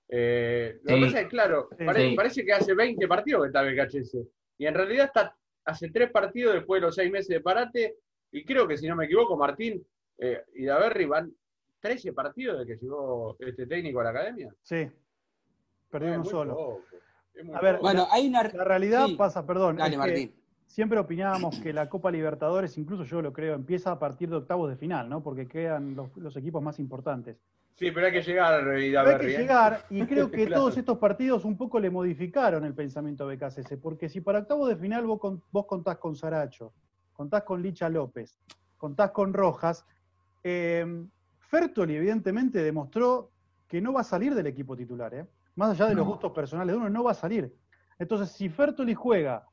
Eh, 0.09 0.81
lo 0.83 0.95
que 0.95 1.01
pasa 1.03 1.21
es, 1.21 1.29
claro, 1.29 1.69
parece, 2.17 2.45
que 2.45 2.53
hace 2.53 2.75
20 2.75 3.09
partidos 3.09 3.43
que 3.43 3.47
está 3.47 3.63
BKHS. 3.63 4.19
Y 4.59 4.67
en 4.67 4.75
realidad 4.75 5.07
está 5.07 5.37
hace 5.65 5.91
tres 5.91 6.11
partidos 6.11 6.55
después 6.55 6.81
de 6.81 6.87
los 6.87 6.95
seis 6.95 7.11
meses 7.11 7.29
de 7.29 7.41
parate. 7.41 7.97
Y 8.33 8.45
creo 8.45 8.69
que, 8.69 8.77
si 8.77 8.87
no 8.87 8.97
me 8.97 9.07
equivoco, 9.07 9.37
Martín 9.37 9.85
eh, 10.19 10.45
y 10.55 10.65
Daverri 10.65 11.07
van 11.07 11.33
13 11.81 12.13
partidos 12.13 12.59
de 12.59 12.67
que 12.67 12.81
llegó 12.81 13.37
este 13.39 13.67
técnico 13.67 14.01
a 14.01 14.05
la 14.05 14.11
academia. 14.11 14.55
Sí, 14.63 14.91
perdimos 15.91 16.29
solo. 16.29 16.83
A 17.53 17.61
ver, 17.61 17.79
bueno, 17.79 18.07
hay 18.11 18.29
una. 18.29 18.43
La 18.45 18.65
realidad 18.65 19.09
pasa, 19.17 19.45
perdón. 19.45 19.77
Dale, 19.77 19.97
Martín 19.97 20.44
siempre 20.75 20.99
opinábamos 20.99 21.61
que 21.61 21.73
la 21.73 21.89
Copa 21.89 22.11
Libertadores, 22.11 22.77
incluso 22.79 23.05
yo 23.05 23.23
lo 23.23 23.33
creo, 23.33 23.55
empieza 23.55 23.93
a 23.93 23.99
partir 24.01 24.29
de 24.29 24.35
octavos 24.35 24.69
de 24.69 24.75
final, 24.75 25.09
¿no? 25.09 25.23
Porque 25.23 25.47
quedan 25.47 25.95
los, 25.95 26.37
equipos 26.37 26.61
más 26.61 26.81
importantes. 26.81 27.37
Sí, 27.77 27.93
pero 27.93 28.07
hay 28.07 28.13
que 28.13 28.23
llegar, 28.23 28.69
Hay 28.69 29.19
que 29.21 29.35
¿eh? 29.35 29.39
llegar, 29.39 29.85
y 29.89 30.03
creo 30.07 30.33
que 30.33 30.49
todos 30.49 30.77
estos 30.77 30.99
partidos 30.99 31.45
un 31.45 31.57
poco 31.57 31.79
le 31.79 31.91
modificaron 31.91 32.65
el 32.65 32.75
pensamiento 32.75 33.23
a 33.23 33.33
BKCS, 33.33 33.77
porque 33.81 34.09
si 34.09 34.21
para 34.21 34.41
octavos 34.41 34.69
de 34.69 34.75
final 34.75 35.07
vos, 35.07 35.21
vos 35.53 35.67
contás 35.67 35.99
con 35.99 36.17
Saracho, 36.17 36.73
contás 37.13 37.45
con 37.45 37.63
Licha 37.63 37.89
López, 37.89 38.37
contás 38.77 39.13
con 39.13 39.33
Rojas, 39.33 39.87
eh, 40.43 41.05
Fertoli 41.39 41.95
evidentemente 41.95 42.61
demostró 42.65 43.31
que 43.69 43.81
no 43.81 43.93
va 43.93 44.01
a 44.01 44.05
salir 44.05 44.35
del 44.35 44.49
equipo 44.49 44.77
titular, 44.77 45.15
¿eh? 45.15 45.25
Más 45.55 45.71
allá 45.71 45.87
de 45.87 45.95
los 45.95 46.05
gustos 46.05 46.33
personales 46.33 46.75
de 46.75 46.81
uno, 46.81 46.91
no 46.91 47.05
va 47.05 47.13
a 47.13 47.15
salir. 47.15 47.55
Entonces, 47.97 48.33
si 48.33 48.49
Fertoli 48.49 48.93
juega 48.93 49.47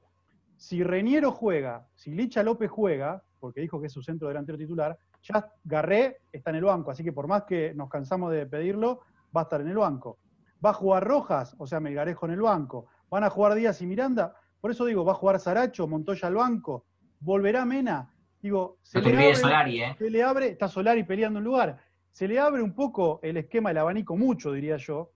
si 0.61 0.83
Reñero 0.83 1.31
juega, 1.31 1.87
si 1.95 2.11
Licha 2.11 2.43
López 2.43 2.69
juega, 2.69 3.23
porque 3.39 3.61
dijo 3.61 3.81
que 3.81 3.87
es 3.87 3.93
su 3.93 4.03
centro 4.03 4.27
delantero 4.27 4.59
titular, 4.59 4.95
ya 5.23 5.51
Garré 5.63 6.19
está 6.31 6.51
en 6.51 6.57
el 6.57 6.65
banco, 6.65 6.91
así 6.91 7.03
que 7.03 7.11
por 7.11 7.27
más 7.27 7.45
que 7.45 7.73
nos 7.73 7.89
cansamos 7.89 8.31
de 8.31 8.45
pedirlo, 8.45 8.99
va 9.35 9.41
a 9.41 9.43
estar 9.45 9.59
en 9.59 9.69
el 9.69 9.77
banco. 9.77 10.19
Va 10.63 10.69
a 10.69 10.73
jugar 10.73 11.03
Rojas, 11.03 11.55
o 11.57 11.65
sea, 11.65 11.79
Melgarejo 11.79 12.27
en 12.27 12.33
el 12.33 12.41
banco. 12.41 12.85
Van 13.09 13.23
a 13.23 13.31
jugar 13.31 13.55
Díaz 13.55 13.81
y 13.81 13.87
Miranda, 13.87 14.35
por 14.59 14.69
eso 14.69 14.85
digo, 14.85 15.03
va 15.03 15.13
a 15.13 15.15
jugar 15.15 15.39
Saracho, 15.39 15.87
Montoya 15.87 16.27
al 16.27 16.35
banco. 16.35 16.85
¿Volverá 17.19 17.65
Mena? 17.65 18.13
Digo, 18.39 18.77
se, 18.83 19.01
le 19.01 19.13
abre, 19.13 19.35
Solari, 19.35 19.81
¿eh? 19.81 19.95
se 19.97 20.11
le 20.11 20.21
abre, 20.21 20.49
está 20.49 20.67
Solari 20.67 21.03
peleando 21.03 21.39
un 21.39 21.45
lugar. 21.45 21.79
Se 22.11 22.27
le 22.27 22.37
abre 22.37 22.61
un 22.61 22.75
poco 22.75 23.19
el 23.23 23.37
esquema, 23.37 23.71
el 23.71 23.79
abanico 23.79 24.15
mucho, 24.15 24.51
diría 24.51 24.77
yo, 24.77 25.11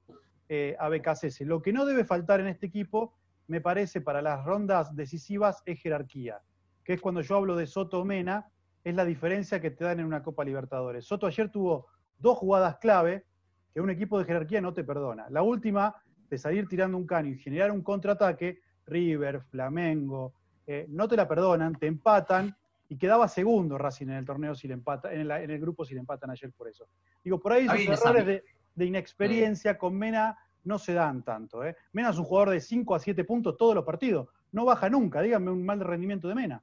eh, 0.49 0.75
a 0.79 0.89
BKCS. 0.89 1.41
Lo 1.41 1.62
que 1.62 1.71
no 1.71 1.86
debe 1.86 2.03
faltar 2.03 2.39
en 2.39 2.47
este 2.47 2.65
equipo 2.65 3.13
me 3.47 3.62
parece, 3.62 4.01
para 4.01 4.21
las 4.21 4.43
rondas 4.43 4.95
decisivas 4.95 5.62
es 5.65 5.79
jerarquía, 5.79 6.41
que 6.84 6.93
es 6.93 7.01
cuando 7.01 7.21
yo 7.21 7.36
hablo 7.36 7.55
de 7.55 7.67
Soto 7.67 8.03
Mena, 8.03 8.47
es 8.84 8.95
la 8.95 9.05
diferencia 9.05 9.60
que 9.60 9.71
te 9.71 9.84
dan 9.84 9.99
en 9.99 10.05
una 10.05 10.23
Copa 10.23 10.43
Libertadores. 10.43 11.05
Soto 11.05 11.27
ayer 11.27 11.49
tuvo 11.49 11.88
dos 12.17 12.38
jugadas 12.38 12.77
clave 12.77 13.25
que 13.73 13.81
un 13.81 13.89
equipo 13.89 14.19
de 14.19 14.25
jerarquía 14.25 14.62
no 14.62 14.73
te 14.73 14.84
perdona. 14.84 15.27
La 15.29 15.41
última, 15.41 15.95
de 16.29 16.38
salir 16.38 16.67
tirando 16.67 16.97
un 16.97 17.05
caño 17.05 17.31
y 17.31 17.38
generar 17.38 17.71
un 17.71 17.81
contraataque, 17.81 18.60
River, 18.86 19.41
Flamengo, 19.41 20.34
eh, 20.67 20.86
no 20.89 21.08
te 21.08 21.15
la 21.15 21.27
perdonan, 21.27 21.75
te 21.75 21.88
empatan 21.88 22.55
y 22.88 22.97
quedaba 22.97 23.27
segundo 23.27 23.77
Racing 23.77 24.08
en 24.08 24.13
el 24.13 24.25
torneo 24.25 24.55
si 24.55 24.67
le 24.67 24.75
empata, 24.75 25.12
en, 25.12 25.29
el, 25.29 25.60
grupo 25.60 25.84
si 25.86 25.93
le 25.93 25.99
empatan 25.99 26.29
ayer 26.29 26.51
por 26.51 26.67
eso. 26.67 26.88
Digo, 27.23 27.39
por 27.39 27.53
ahí 27.53 27.65
esos 27.65 27.99
errores 27.99 28.25
de, 28.25 28.43
de, 28.75 28.86
inexperiencia 28.86 29.77
con 29.77 29.95
Mena 29.97 30.38
no 30.65 30.78
se 30.78 30.93
dan 30.93 31.23
tanto. 31.23 31.63
¿eh? 31.63 31.75
Mena 31.93 32.10
es 32.10 32.17
un 32.17 32.25
jugador 32.25 32.49
de 32.49 32.60
5 32.60 32.95
a 32.95 32.99
7 32.99 33.23
puntos 33.23 33.58
todos 33.58 33.73
los 33.73 33.86
partidos. 33.86 34.28
No 34.51 34.65
baja 34.65 34.89
nunca, 34.89 35.21
díganme 35.21 35.51
un 35.51 35.65
mal 35.65 35.80
rendimiento 35.80 36.28
de 36.28 36.36
Mena. 36.36 36.62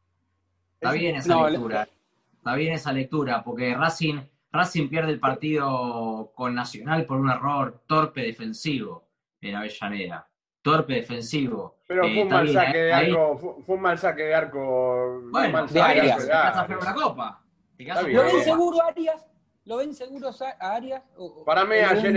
Está 0.75 0.93
bien 0.93 1.17
esa 1.17 1.49
lectura. 1.49 1.89
Está 2.37 2.55
bien 2.57 2.73
esa 2.75 2.93
lectura, 2.93 3.45
porque 3.45 3.75
Racing, 3.75 4.21
Racing 4.51 4.89
pierde 4.89 5.13
el 5.13 5.21
partido 5.21 6.33
con 6.35 6.55
Nacional 6.55 7.07
por 7.07 7.19
un 7.19 7.31
error 7.31 7.83
torpe 7.87 8.23
defensivo 8.23 9.07
en 9.41 9.55
Avellaneda. 9.55 10.29
Torpe 10.61 10.95
defensivo. 10.95 11.79
Pero 11.87 12.03
fue, 12.03 12.23
un 12.23 12.29
mal 12.29 12.49
saque 12.49 12.79
de 12.79 12.93
arco, 12.93 13.37
fue, 13.65 13.75
un 13.77 13.83
mal 13.83 13.99
saque 13.99 14.23
de 14.23 14.35
arco. 14.35 15.23
Bueno, 15.31 15.67
de 15.67 15.81
Arias. 15.81 16.29
Te 16.69 16.77
una 16.77 16.95
copa. 16.95 17.45
Lo 17.79 18.23
ven 18.25 18.45
seguro 18.45 18.83
Arias 18.83 19.32
¿Lo 19.65 19.77
ven 19.77 19.95
seguros 19.95 20.43
a 20.43 20.51
Arias? 20.59 21.03
Para 21.47 21.65
mí, 21.65 21.77
ayer 21.77 22.17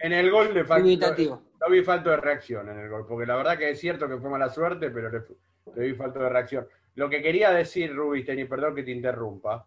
en 0.00 0.12
el, 0.12 0.30
gol 0.30 0.54
le 0.54 0.64
faltó. 0.64 1.42
No 1.60 1.70
vi 1.70 1.82
falta 1.82 2.10
de 2.10 2.16
reacción 2.18 2.68
en 2.68 2.78
el 2.78 2.88
gol, 2.88 3.04
porque 3.06 3.26
la 3.26 3.34
verdad 3.36 3.58
que 3.58 3.70
es 3.70 3.80
cierto 3.80 4.08
que 4.08 4.18
fue 4.18 4.30
mala 4.30 4.48
suerte, 4.48 4.90
pero 4.90 5.10
le, 5.10 5.88
vi 5.88 5.94
falta 5.94 6.20
de 6.20 6.28
reacción. 6.28 6.68
Lo 6.94 7.08
que 7.08 7.20
quería 7.20 7.50
decir, 7.50 7.94
Rubisten, 7.94 8.38
y 8.38 8.44
perdón 8.44 8.76
que 8.76 8.84
te 8.84 8.92
interrumpa, 8.92 9.66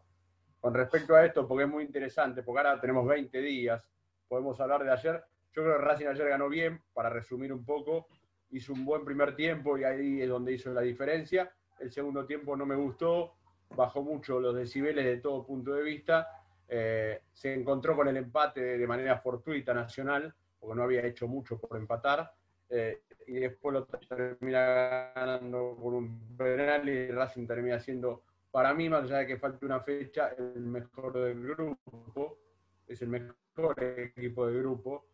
con 0.62 0.74
respecto 0.74 1.16
a 1.16 1.26
esto, 1.26 1.46
porque 1.48 1.66
es 1.66 1.70
muy 1.70 1.84
interesante, 1.84 2.44
porque 2.44 2.60
ahora 2.60 2.80
tenemos 2.80 3.06
20 3.06 3.42
días, 3.42 3.86
podemos 4.30 4.60
hablar 4.62 4.86
de 4.86 4.92
ayer. 4.92 5.24
Yo 5.54 5.64
creo 5.64 5.78
que 5.78 5.84
Racing 5.84 6.08
ayer 6.08 6.30
ganó 6.30 6.48
bien, 6.48 6.82
para 6.94 7.10
resumir 7.10 7.52
un 7.52 7.66
poco, 7.66 8.08
hizo 8.52 8.72
un 8.72 8.86
buen 8.86 9.04
primer 9.04 9.36
tiempo 9.36 9.78
y 9.78 9.84
ahí 9.84 10.22
es 10.22 10.30
donde 10.30 10.54
hizo 10.54 10.72
la 10.72 10.82
diferencia. 10.82 11.52
El 11.78 11.92
segundo 11.92 12.26
tiempo 12.26 12.56
no 12.56 12.66
me 12.66 12.76
gustó, 12.76 13.34
bajó 13.76 14.02
mucho 14.02 14.40
los 14.40 14.56
decibeles 14.56 15.04
de 15.04 15.18
todo 15.18 15.46
punto 15.46 15.74
de 15.74 15.84
vista 15.84 16.41
eh, 16.74 17.24
se 17.34 17.54
encontró 17.54 17.98
con 17.98 18.08
el 18.08 18.16
empate 18.16 18.78
de 18.78 18.88
manera 18.88 19.18
fortuita 19.18 19.74
Nacional, 19.74 20.34
porque 20.58 20.74
no 20.78 20.84
había 20.84 21.06
hecho 21.06 21.28
mucho 21.28 21.60
por 21.60 21.78
empatar, 21.78 22.32
eh, 22.70 23.02
y 23.28 23.34
después 23.34 23.74
lo 23.74 23.86
termina 23.86 25.12
ganando 25.14 25.78
por 25.78 25.94
un 25.94 26.38
penal 26.38 26.88
y 26.88 27.12
Racing 27.12 27.46
termina 27.46 27.78
siendo, 27.78 28.24
para 28.52 28.74
mí, 28.74 28.88
más 28.88 29.04
allá 29.04 29.18
de 29.18 29.28
que 29.28 29.38
falte 29.38 29.66
una 29.66 29.82
fecha, 29.82 30.30
el 30.38 30.62
mejor 30.62 31.12
del 31.20 31.44
grupo, 31.44 32.40
es 32.88 33.02
el 33.02 33.10
mejor 33.10 33.84
equipo 33.84 34.48
del 34.48 34.60
grupo. 34.60 35.08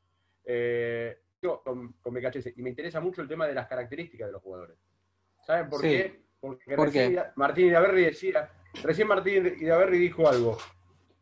yo, 0.45 0.53
eh, 0.53 1.17
con, 1.41 1.93
con 1.93 2.15
y 2.15 2.61
me 2.61 2.69
interesa 2.69 2.99
mucho 2.99 3.23
el 3.23 3.27
tema 3.27 3.47
de 3.47 3.55
las 3.55 3.65
características 3.65 4.27
de 4.27 4.33
los 4.33 4.43
jugadores. 4.43 4.77
¿Saben 5.43 5.69
por 5.69 5.81
qué? 5.81 6.21
Porque 6.39 6.75
¿Por 6.75 6.85
recién 6.85 7.15
qué? 7.15 7.23
Martín 7.35 7.65
Idaverri 7.65 8.05
decía, 8.05 8.51
recién 8.83 9.07
Martín 9.07 9.55
Idaverri 9.59 9.97
dijo 9.97 10.29
algo. 10.29 10.59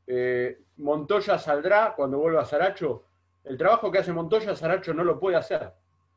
Eh, 0.07 0.59
Montoya 0.77 1.37
saldrá 1.37 1.93
cuando 1.95 2.19
vuelva 2.19 2.41
a 2.41 2.45
Saracho. 2.45 3.05
El 3.43 3.57
trabajo 3.57 3.91
que 3.91 3.99
hace 3.99 4.11
Montoya, 4.11 4.55
Saracho 4.55 4.93
no 4.93 5.03
lo 5.03 5.19
puede 5.19 5.37
hacer. 5.37 5.71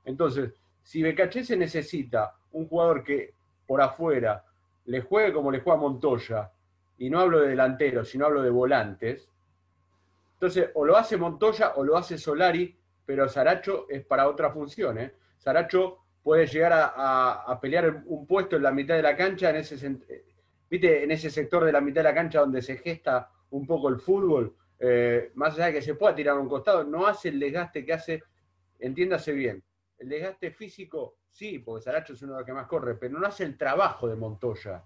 Entonces, 0.05 0.53
si 0.83 1.03
Becachese 1.03 1.57
necesita 1.57 2.35
un 2.53 2.67
jugador 2.67 3.05
que 3.05 3.35
por 3.67 3.81
afuera 3.83 4.45
le 4.87 5.03
juegue 5.03 5.33
como 5.33 5.51
le 5.51 5.61
juega 5.61 5.79
Montoya, 5.79 6.51
y 6.97 7.11
no 7.11 7.21
hablo 7.21 7.41
de 7.41 7.49
delanteros, 7.49 8.09
sino 8.09 8.27
hablo 8.27 8.43
de 8.43 8.51
volantes, 8.51 9.29
entonces 10.35 10.71
o 10.75 10.85
lo 10.85 10.97
hace 10.97 11.17
Montoya 11.17 11.73
o 11.77 11.85
lo 11.85 11.97
hace 11.97 12.17
Solari, 12.17 12.77
pero 13.05 13.29
Saracho 13.29 13.87
es 13.89 14.05
para 14.05 14.29
otra 14.29 14.51
función. 14.51 14.99
¿eh? 14.99 15.13
Saracho 15.37 15.99
puede 16.23 16.47
llegar 16.47 16.73
a, 16.75 17.59
pelear 17.61 18.03
un 18.07 18.27
puesto 18.27 18.57
en 18.57 18.63
la 18.63 18.71
mitad 18.71 18.95
de 18.95 19.03
la 19.03 19.17
cancha, 19.17 19.51
eh, 19.51 20.25
en 20.71 21.11
ese 21.11 21.31
sector 21.31 21.65
de 21.65 21.73
la 21.73 21.81
mitad 21.81 22.01
de 22.01 22.09
la 22.09 22.15
cancha 22.15 22.41
donde 22.41 22.63
se 22.63 22.77
gesta 22.77 23.31
un 23.51 23.67
poco 23.67 23.89
el 23.89 23.99
fútbol, 24.01 24.55
eh, 24.79 25.33
más 25.35 25.55
allá 25.55 25.67
de 25.67 25.73
que 25.75 25.83
se 25.83 25.95
pueda 25.95 26.15
tirar 26.15 26.37
a 26.37 26.41
un 26.41 26.49
costado, 26.49 26.85
no 26.85 27.07
hace 27.07 27.29
el 27.31 27.41
desgaste 27.41 27.85
que 27.85 27.93
hace, 27.93 28.23
entiéndase 28.79 29.33
bien, 29.33 29.63
el 29.99 30.09
desgaste 30.09 30.51
físico, 30.53 31.17
sí, 31.31 31.59
porque 31.59 31.83
Saracho 31.85 32.13
es 32.13 32.23
uno 32.23 32.35
de 32.35 32.39
los 32.41 32.47
que 32.47 32.53
más 32.53 32.67
corre, 32.67 32.95
pero 32.95 33.19
no 33.19 33.27
hace 33.27 33.45
el 33.45 33.57
trabajo 33.57 34.07
de 34.09 34.17
Montoya. 34.17 34.83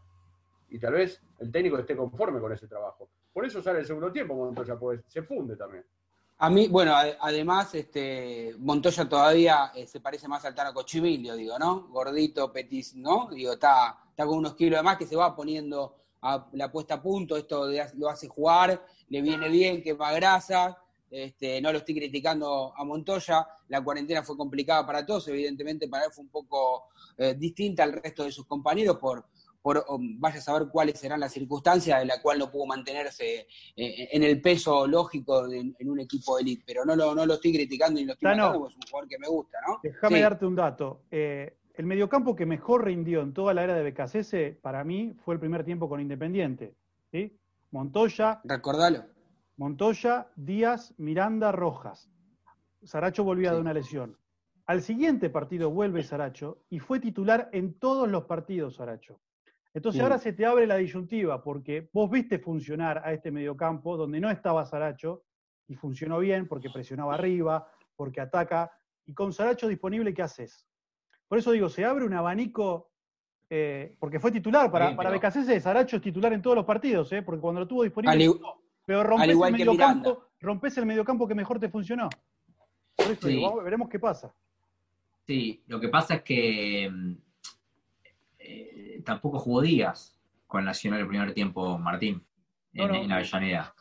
Y 0.71 0.79
tal 0.79 0.95
vez 0.95 1.21
el 1.41 1.53
técnico 1.53 1.79
esté 1.79 1.95
conforme 1.95 2.41
con 2.41 2.53
ese 2.53 2.67
trabajo. 2.67 3.09
Por 3.33 3.45
eso 3.45 3.61
sale 3.63 3.81
el 3.81 3.87
segundo 3.87 4.11
tiempo 4.11 4.35
Montoya, 4.35 4.77
porque 4.77 5.03
se 5.07 5.23
funde 5.23 5.57
también. 5.57 5.85
A 6.39 6.49
mí, 6.51 6.67
bueno, 6.69 6.93
ade- 6.95 7.17
además, 7.21 7.75
este, 7.75 8.55
Montoya 8.59 9.09
todavía 9.09 9.71
eh, 9.75 9.87
se 9.87 10.01
parece 10.01 10.27
más 10.29 10.45
al 10.45 10.55
Tano 10.55 10.73
Cochimilio, 10.73 11.37
digo, 11.37 11.59
¿no? 11.59 11.89
Gordito, 11.89 12.51
petis, 12.53 12.97
¿no? 12.97 13.29
Digo, 13.31 13.53
está, 13.53 13.99
está 14.09 14.25
con 14.25 14.39
unos 14.39 14.55
kilos 14.55 14.79
de 14.79 14.83
más 14.83 14.97
que 14.97 15.07
se 15.07 15.15
va 15.15 15.37
poniendo 15.37 15.95
a 16.23 16.47
la 16.53 16.71
puesta 16.71 16.95
a 16.95 17.03
punto, 17.03 17.37
esto 17.37 17.67
de- 17.67 17.85
lo 17.97 18.09
hace 18.09 18.29
jugar, 18.29 18.85
le 19.09 19.21
viene 19.23 19.49
bien, 19.49 19.83
que 19.83 19.93
va 19.93 20.13
grasa, 20.13 20.79
este, 21.11 21.61
no 21.61 21.73
lo 21.73 21.79
estoy 21.79 21.95
criticando 21.97 22.73
a 22.77 22.85
Montoya, 22.85 23.47
la 23.69 23.83
cuarentena 23.83 24.23
fue 24.23 24.37
complicada 24.37 24.87
para 24.87 25.05
todos, 25.05 25.29
evidentemente 25.29 25.89
para 25.89 26.07
él 26.07 26.13
fue 26.13 26.25
un 26.25 26.31
poco 26.31 26.85
eh, 27.19 27.35
distinta 27.35 27.83
al 27.83 27.93
resto 27.93 28.25
de 28.25 28.33
sus 28.33 28.47
compañeros 28.47 28.97
por, 28.99 29.27
por 29.61 29.85
um, 29.89 30.19
vaya 30.19 30.39
a 30.39 30.41
saber 30.41 30.69
cuáles 30.73 30.99
serán 30.99 31.21
las 31.21 31.33
circunstancias 31.33 31.99
de 32.01 32.07
la 32.07 32.23
cual 32.23 32.39
no 32.39 32.51
pudo 32.51 32.65
mantenerse 32.67 33.47
eh, 33.77 34.09
en 34.13 34.23
el 34.23 34.41
peso 34.41 34.87
lógico 34.87 35.47
de- 35.47 35.75
en 35.79 35.91
un 35.91 36.01
equipo 36.01 36.37
de 36.37 36.43
elite, 36.43 36.63
pero 36.67 36.85
no 36.87 36.97
lo, 36.97 37.15
no 37.15 37.27
lo 37.27 37.35
estoy 37.35 37.53
criticando 37.53 38.01
ni 38.01 38.07
lo 38.07 38.15
estoy 38.15 38.31
matando 38.31 38.61
porque 38.61 38.73
es 38.73 38.77
un 38.77 38.91
jugador 38.91 39.09
que 39.09 39.19
me 39.19 39.29
gusta, 39.29 39.59
¿no? 39.69 39.81
Déjame 39.83 40.17
Sí. 40.17 40.23
darte 40.23 40.47
un 40.47 40.57
dato. 40.57 41.03
Eh, 41.11 41.57
el 41.75 41.87
mediocampo 41.87 42.37
que 42.37 42.47
mejor 42.47 42.85
rindió 42.85 43.23
en 43.23 43.33
toda 43.33 43.55
la 43.55 43.65
era 43.65 43.75
de 43.75 43.83
Becasese, 43.83 44.59
para 44.61 44.85
mí, 44.85 45.15
fue 45.25 45.35
el 45.35 45.41
primer 45.41 45.65
tiempo 45.65 45.89
con 45.89 46.01
Independiente. 46.01 46.75
¿sí? 47.11 47.37
Montoya, 47.71 48.41
Recordalo. 48.45 49.05
Montoya, 49.57 50.29
Díaz, 50.37 50.95
Miranda, 50.99 51.53
Rojas. 51.53 52.11
Saracho 52.83 53.25
volvía 53.25 53.51
Sí. 53.51 53.55
de 53.57 53.61
una 53.61 53.73
lesión. 53.73 54.17
Al 54.67 54.83
siguiente 54.83 55.31
partido 55.31 55.71
vuelve 55.71 56.03
Saracho 56.03 56.63
y 56.71 56.79
fue 56.79 57.01
titular 57.01 57.49
en 57.53 57.75
todos 57.79 58.09
los 58.09 58.25
partidos 58.25 58.77
Saracho. 58.77 59.21
Entonces 59.75 60.03
ahora 60.03 60.19
se 60.19 60.33
te 60.33 60.45
abre 60.45 60.67
la 60.67 60.77
disyuntiva 60.77 61.43
porque 61.43 61.89
vos 61.93 62.11
viste 62.11 62.39
funcionar 62.39 63.03
a 63.05 63.13
este 63.13 63.31
mediocampo 63.31 63.97
donde 63.97 64.21
no 64.21 64.31
estaba 64.31 64.67
Saracho 64.67 65.25
y 65.67 65.75
funcionó 65.75 66.19
bien 66.19 66.47
porque 66.47 66.71
presionaba 66.71 67.15
arriba, 67.15 67.67
porque 67.97 68.21
ataca 68.21 68.71
y 69.07 69.15
con 69.15 69.33
Saracho 69.33 69.69
disponible, 69.69 70.13
¿qué 70.13 70.23
haces? 70.23 70.67
Por 71.33 71.39
eso 71.39 71.51
digo, 71.51 71.71
se 71.71 71.83
abre 71.83 72.05
un 72.05 72.13
abanico 72.13 72.91
eh, 73.49 73.97
porque 73.99 74.21
fue 74.21 74.31
titular 74.31 74.71
para, 74.71 74.91
Sí, 74.91 74.95
para 74.97 75.09
Saracho 75.63 75.97
es 75.97 76.03
titular 76.03 76.31
en 76.35 76.43
todos 76.43 76.57
los 76.57 76.67
partidos, 76.67 77.11
¿eh? 77.15 77.23
porque 77.23 77.41
cuando 77.41 77.63
lo 77.63 77.67
tuvo 77.67 77.85
disponible, 77.85 78.13
Al, 78.13 78.21
i- 78.21 78.27
no. 78.39 78.61
pero 78.85 79.03
rompes 79.03 79.31
el 79.31 79.39
mediocampo, 79.53 80.25
rompes 80.43 80.77
el 80.77 80.85
mediocampo 80.85 81.27
que 81.27 81.35
mejor 81.35 81.59
te 81.59 81.71
funcionó. 81.71 82.11
Por 82.95 83.07
eso 83.13 83.27
Sí. 83.29 83.37
digo, 83.37 83.63
veremos 83.63 83.89
qué 83.89 83.99
pasa. 83.99 84.31
Sí, 85.27 85.63
lo 85.69 85.81
que 85.81 85.89
pasa 85.89 86.17
es 86.17 86.23
que 86.23 86.91
mm, 86.93 87.13
eh, 88.41 89.03
tampoco 89.03 89.39
jugó 89.39 89.63
Díaz 89.63 90.15
con 90.47 90.67
Nacional 90.67 91.01
el 91.01 91.09
primer 91.09 91.33
tiempo, 91.33 91.79
Martín, 91.79 92.23
en, 92.75 92.89
no. 92.89 92.95
en 92.95 93.11
Avellaneda. 93.11 93.75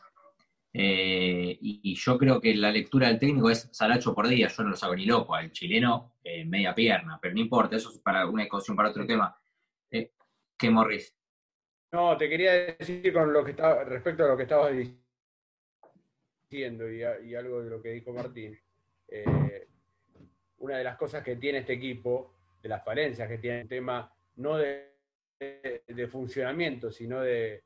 Eh, 0.74 1.58
y, 1.60 1.80
y 1.82 1.94
yo 1.94 2.16
creo 2.16 2.40
que 2.40 2.54
la 2.54 2.70
lectura 2.70 3.08
del 3.08 3.18
técnico 3.18 3.50
es 3.50 3.68
Saracho 3.72 4.14
por 4.14 4.26
día, 4.26 4.48
yo 4.48 4.62
no 4.62 4.70
lo 4.70 4.76
saco 4.76 4.96
ni 4.96 5.04
loco, 5.04 5.34
al 5.34 5.50
chileno 5.52 6.14
eh, 6.24 6.44
media 6.46 6.74
pierna, 6.74 7.18
pero 7.20 7.34
no 7.34 7.40
importa, 7.40 7.76
eso 7.76 7.90
es 7.90 7.98
para 7.98 8.26
una 8.26 8.42
discusión 8.44 8.74
para 8.76 8.88
otro 8.90 9.06
tema. 9.06 9.36
Eh, 9.90 10.12
¿Qué 10.56 10.70
Morris? 10.70 11.14
No, 11.92 12.16
te 12.16 12.26
quería 12.28 12.52
decir 12.52 13.12
con 13.12 13.32
lo 13.32 13.44
que 13.44 13.50
estaba, 13.50 13.84
respecto 13.84 14.24
a 14.24 14.28
lo 14.28 14.36
que 14.36 14.44
estabas 14.44 14.72
diciendo 16.50 16.90
y, 16.90 17.02
a- 17.02 17.20
y 17.20 17.34
algo 17.34 17.62
de 17.62 17.70
lo 17.70 17.82
que 17.82 17.90
dijo 17.90 18.12
Martín. 18.12 18.58
eh, 19.08 19.68
una 20.58 20.78
de 20.78 20.84
las 20.84 20.96
cosas 20.96 21.22
que 21.24 21.36
tiene 21.36 21.58
este 21.58 21.72
equipo, 21.74 22.34
de 22.62 22.68
las 22.68 22.82
falencias 22.84 23.28
que 23.28 23.36
tiene 23.38 23.62
el 23.62 23.68
tema, 23.68 24.10
no 24.36 24.56
de, 24.56 24.92
de- 25.38 25.82
de 25.86 26.06
funcionamiento, 26.06 26.90
sino 26.92 27.20
de, 27.20 27.62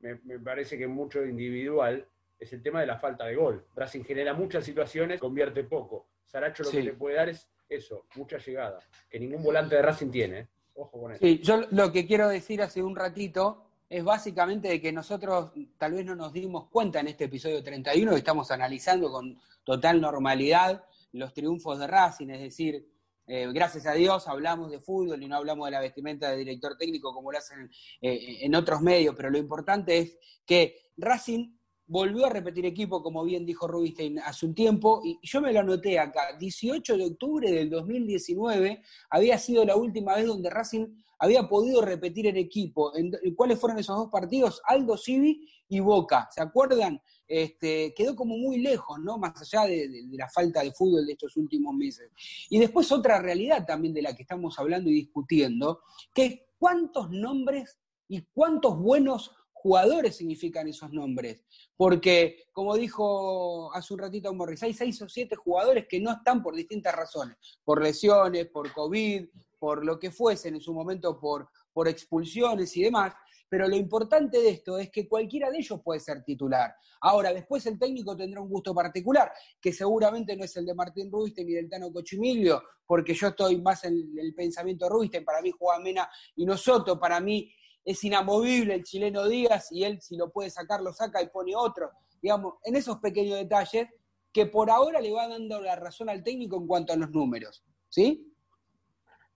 me 0.00 0.38
parece 0.38 0.78
que 0.78 0.86
mucho 0.86 1.24
individual, 1.24 2.06
es 2.44 2.52
el 2.52 2.62
tema 2.62 2.80
de 2.80 2.86
la 2.86 2.98
falta 2.98 3.24
de 3.26 3.34
gol. 3.34 3.66
Racing 3.74 4.04
genera 4.04 4.32
muchas 4.34 4.64
situaciones, 4.64 5.20
convierte 5.20 5.64
poco. 5.64 6.06
Saracho 6.24 6.62
lo 6.62 6.70
Sí. 6.70 6.78
que 6.78 6.82
le 6.84 6.92
puede 6.94 7.16
dar 7.16 7.28
es 7.28 7.48
eso, 7.68 8.06
mucha 8.14 8.38
llegada, 8.38 8.78
que 9.10 9.18
ningún 9.18 9.42
volante 9.42 9.76
de 9.76 9.82
Racing 9.82 10.10
tiene. 10.10 10.38
¿eh? 10.40 10.48
Ojo 10.74 11.00
con 11.00 11.12
eso. 11.12 11.20
Sí, 11.24 11.40
yo 11.42 11.62
lo 11.70 11.92
que 11.92 12.06
quiero 12.06 12.28
decir 12.28 12.62
hace 12.62 12.82
un 12.82 12.96
ratito 12.96 13.64
es 13.88 14.02
básicamente 14.02 14.68
de 14.68 14.80
que 14.80 14.92
nosotros 14.92 15.52
tal 15.78 15.92
vez 15.92 16.04
no 16.04 16.14
nos 16.16 16.32
dimos 16.32 16.68
cuenta 16.68 17.00
en 17.00 17.08
este 17.08 17.24
episodio 17.24 17.62
31 17.62 18.12
que 18.12 18.18
estamos 18.18 18.50
analizando 18.50 19.10
con 19.10 19.38
total 19.62 20.00
normalidad 20.00 20.84
los 21.12 21.32
triunfos 21.32 21.78
de 21.78 21.86
Racing, 21.86 22.28
es 22.30 22.40
decir, 22.40 22.88
eh, 23.26 23.48
gracias 23.54 23.86
a 23.86 23.92
Dios 23.92 24.26
hablamos 24.28 24.70
de 24.70 24.80
fútbol 24.80 25.22
y 25.22 25.28
no 25.28 25.36
hablamos 25.36 25.66
de 25.66 25.70
la 25.70 25.80
vestimenta 25.80 26.30
de 26.30 26.36
director 26.38 26.76
técnico 26.76 27.14
como 27.14 27.30
lo 27.32 27.38
hacen 27.38 27.70
eh, 28.02 28.38
en 28.42 28.54
otros 28.54 28.82
medios, 28.82 29.14
pero 29.16 29.30
lo 29.30 29.38
importante 29.38 29.96
es 29.98 30.18
que 30.44 30.90
Racing 30.96 31.56
volvió 31.86 32.26
a 32.26 32.30
repetir 32.30 32.64
equipo, 32.66 33.02
como 33.02 33.24
bien 33.24 33.44
dijo 33.44 33.66
Rubinstein 33.68 34.18
hace 34.20 34.46
un 34.46 34.54
tiempo, 34.54 35.02
y 35.04 35.18
yo 35.22 35.40
me 35.40 35.52
lo 35.52 35.60
anoté 35.60 35.98
acá, 35.98 36.36
18 36.38 36.96
de 36.96 37.04
octubre 37.06 37.50
del 37.50 37.68
2019 37.70 38.82
había 39.10 39.38
sido 39.38 39.64
la 39.64 39.76
última 39.76 40.14
vez 40.16 40.26
donde 40.26 40.50
Racing 40.50 40.86
había 41.18 41.48
podido 41.48 41.80
repetir 41.82 42.26
en 42.26 42.36
equipo. 42.36 42.94
¿En, 42.96 43.12
en 43.22 43.34
cuáles 43.34 43.58
fueron 43.58 43.78
esos 43.78 43.96
dos 43.96 44.10
partidos? 44.10 44.60
Aldo 44.64 44.96
Civi 44.96 45.48
y 45.68 45.80
Boca. 45.80 46.28
¿Se 46.30 46.42
acuerdan? 46.42 47.00
Este, 47.26 47.94
quedó 47.96 48.14
como 48.14 48.36
muy 48.36 48.58
lejos, 48.58 48.98
¿no? 49.00 49.16
Más 49.16 49.40
allá 49.40 49.66
de, 49.66 49.88
de- 49.88 50.02
de 50.06 50.16
la 50.18 50.28
falta 50.28 50.62
de 50.62 50.72
fútbol 50.72 51.06
de 51.06 51.12
estos 51.12 51.36
últimos 51.36 51.74
meses. 51.74 52.10
Y 52.50 52.58
después 52.58 52.90
otra 52.92 53.20
realidad 53.22 53.64
también 53.66 53.94
de 53.94 54.02
la 54.02 54.14
que 54.14 54.22
estamos 54.22 54.58
hablando 54.58 54.90
y 54.90 54.94
discutiendo, 54.94 55.80
que 56.12 56.24
es 56.26 56.40
cuántos 56.58 57.10
nombres 57.10 57.78
y 58.08 58.22
cuántos 58.34 58.78
buenos 58.78 59.30
jugadores 59.64 60.16
significan 60.16 60.68
esos 60.68 60.92
nombres. 60.92 61.42
Porque, 61.74 62.48
como 62.52 62.76
dijo 62.76 63.74
hace 63.74 63.94
un 63.94 64.00
ratito 64.00 64.34
Morris, 64.34 64.62
hay 64.62 64.74
seis 64.74 65.00
o 65.00 65.08
siete 65.08 65.36
jugadores 65.36 65.86
que 65.88 65.98
no 66.00 66.12
están 66.12 66.42
por 66.42 66.54
distintas 66.54 66.94
razones, 66.94 67.38
por 67.64 67.82
lesiones, 67.82 68.46
por 68.48 68.70
COVID, 68.74 69.24
por 69.58 69.82
lo 69.82 69.98
que 69.98 70.10
fuesen 70.10 70.56
en 70.56 70.60
su 70.60 70.74
momento, 70.74 71.18
por, 71.18 71.48
por 71.72 71.88
expulsiones 71.88 72.76
y 72.76 72.82
demás. 72.82 73.14
Pero 73.48 73.66
lo 73.66 73.74
importante 73.74 74.38
de 74.38 74.50
esto 74.50 74.78
es 74.78 74.90
que 74.90 75.08
cualquiera 75.08 75.50
de 75.50 75.56
ellos 75.56 75.80
puede 75.82 76.00
ser 76.00 76.22
titular. 76.22 76.74
Ahora, 77.00 77.32
después 77.32 77.64
el 77.64 77.78
técnico 77.78 78.14
tendrá 78.14 78.42
un 78.42 78.50
gusto 78.50 78.74
particular, 78.74 79.32
que 79.58 79.72
seguramente 79.72 80.36
no 80.36 80.44
es 80.44 80.54
el 80.58 80.66
de 80.66 80.74
Martín 80.74 81.10
Rubiste 81.10 81.42
ni 81.42 81.54
del 81.54 81.70
Tano 81.70 81.90
Cochimilio, 81.90 82.62
porque 82.86 83.14
yo 83.14 83.28
estoy 83.28 83.62
más 83.62 83.82
en 83.84 84.12
el 84.18 84.34
pensamiento 84.34 84.84
de 84.84 84.90
Rubiste, 84.90 85.22
para 85.22 85.40
mí 85.40 85.50
juega 85.58 85.80
Mena 85.80 86.10
y 86.36 86.44
Nosoto, 86.44 87.00
para 87.00 87.18
mí 87.20 87.50
es 87.84 88.02
inamovible 88.04 88.74
el 88.74 88.84
chileno 88.84 89.26
Díaz 89.28 89.70
y 89.72 89.84
él 89.84 90.00
si 90.00 90.16
lo 90.16 90.30
puede 90.30 90.50
sacar 90.50 90.80
lo 90.80 90.92
saca 90.92 91.20
y 91.22 91.28
pone 91.28 91.54
otro. 91.54 91.90
Digamos, 92.22 92.54
en 92.64 92.76
esos 92.76 92.98
pequeños 92.98 93.36
detalles 93.38 93.88
que 94.32 94.46
por 94.46 94.70
ahora 94.70 95.00
le 95.00 95.12
va 95.12 95.28
dando 95.28 95.60
la 95.60 95.76
razón 95.76 96.08
al 96.08 96.22
técnico 96.24 96.56
en 96.56 96.66
cuanto 96.66 96.92
a 96.92 96.96
los 96.96 97.10
números. 97.10 97.64
¿Sí? 97.88 98.30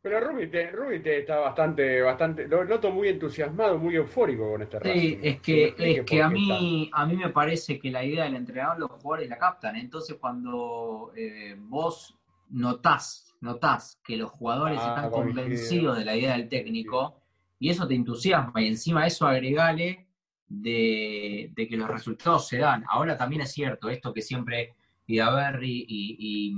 Pero 0.00 0.20
Rubite, 0.20 0.70
Rubite 0.70 1.18
está 1.20 1.38
bastante, 1.40 2.00
bastante, 2.00 2.46
lo 2.46 2.64
noto 2.64 2.90
muy 2.90 3.08
entusiasmado, 3.08 3.78
muy 3.78 3.96
eufórico 3.96 4.48
con 4.50 4.62
este 4.62 4.78
Sí, 4.78 4.88
Racing. 4.88 5.18
es 5.22 5.34
me 5.34 5.40
que, 5.42 5.74
es 5.98 6.04
que 6.04 6.22
a 6.22 6.28
mí, 6.28 6.88
a 6.92 7.04
mí 7.04 7.16
me 7.16 7.30
parece 7.30 7.78
que 7.80 7.90
la 7.90 8.04
idea 8.04 8.24
del 8.24 8.36
entrenador 8.36 8.78
los 8.78 8.90
jugadores 8.92 9.28
la 9.28 9.38
captan. 9.38 9.76
Entonces 9.76 10.16
cuando 10.20 11.12
eh, 11.16 11.56
vos 11.58 12.16
notás, 12.48 13.36
notás 13.40 14.00
que 14.04 14.16
los 14.16 14.30
jugadores 14.30 14.78
Ah, 14.80 14.94
están 14.94 15.10
convencidos 15.10 15.98
de 15.98 16.04
la 16.04 16.16
idea 16.16 16.32
del 16.32 16.48
técnico 16.48 17.20
y 17.58 17.70
eso 17.70 17.86
te 17.86 17.94
entusiasma 17.94 18.62
y 18.62 18.68
encima 18.68 19.06
eso 19.06 19.26
agregale 19.26 20.06
de, 20.46 21.52
de 21.54 21.68
que 21.68 21.76
los 21.76 21.88
resultados 21.88 22.48
se 22.48 22.58
dan. 22.58 22.84
Ahora 22.88 23.16
también 23.16 23.42
es 23.42 23.52
cierto 23.52 23.88
esto 23.88 24.12
que 24.12 24.22
siempre 24.22 24.76
Idaverri 25.06 25.84
y, 25.88 26.16
y, 26.18 26.56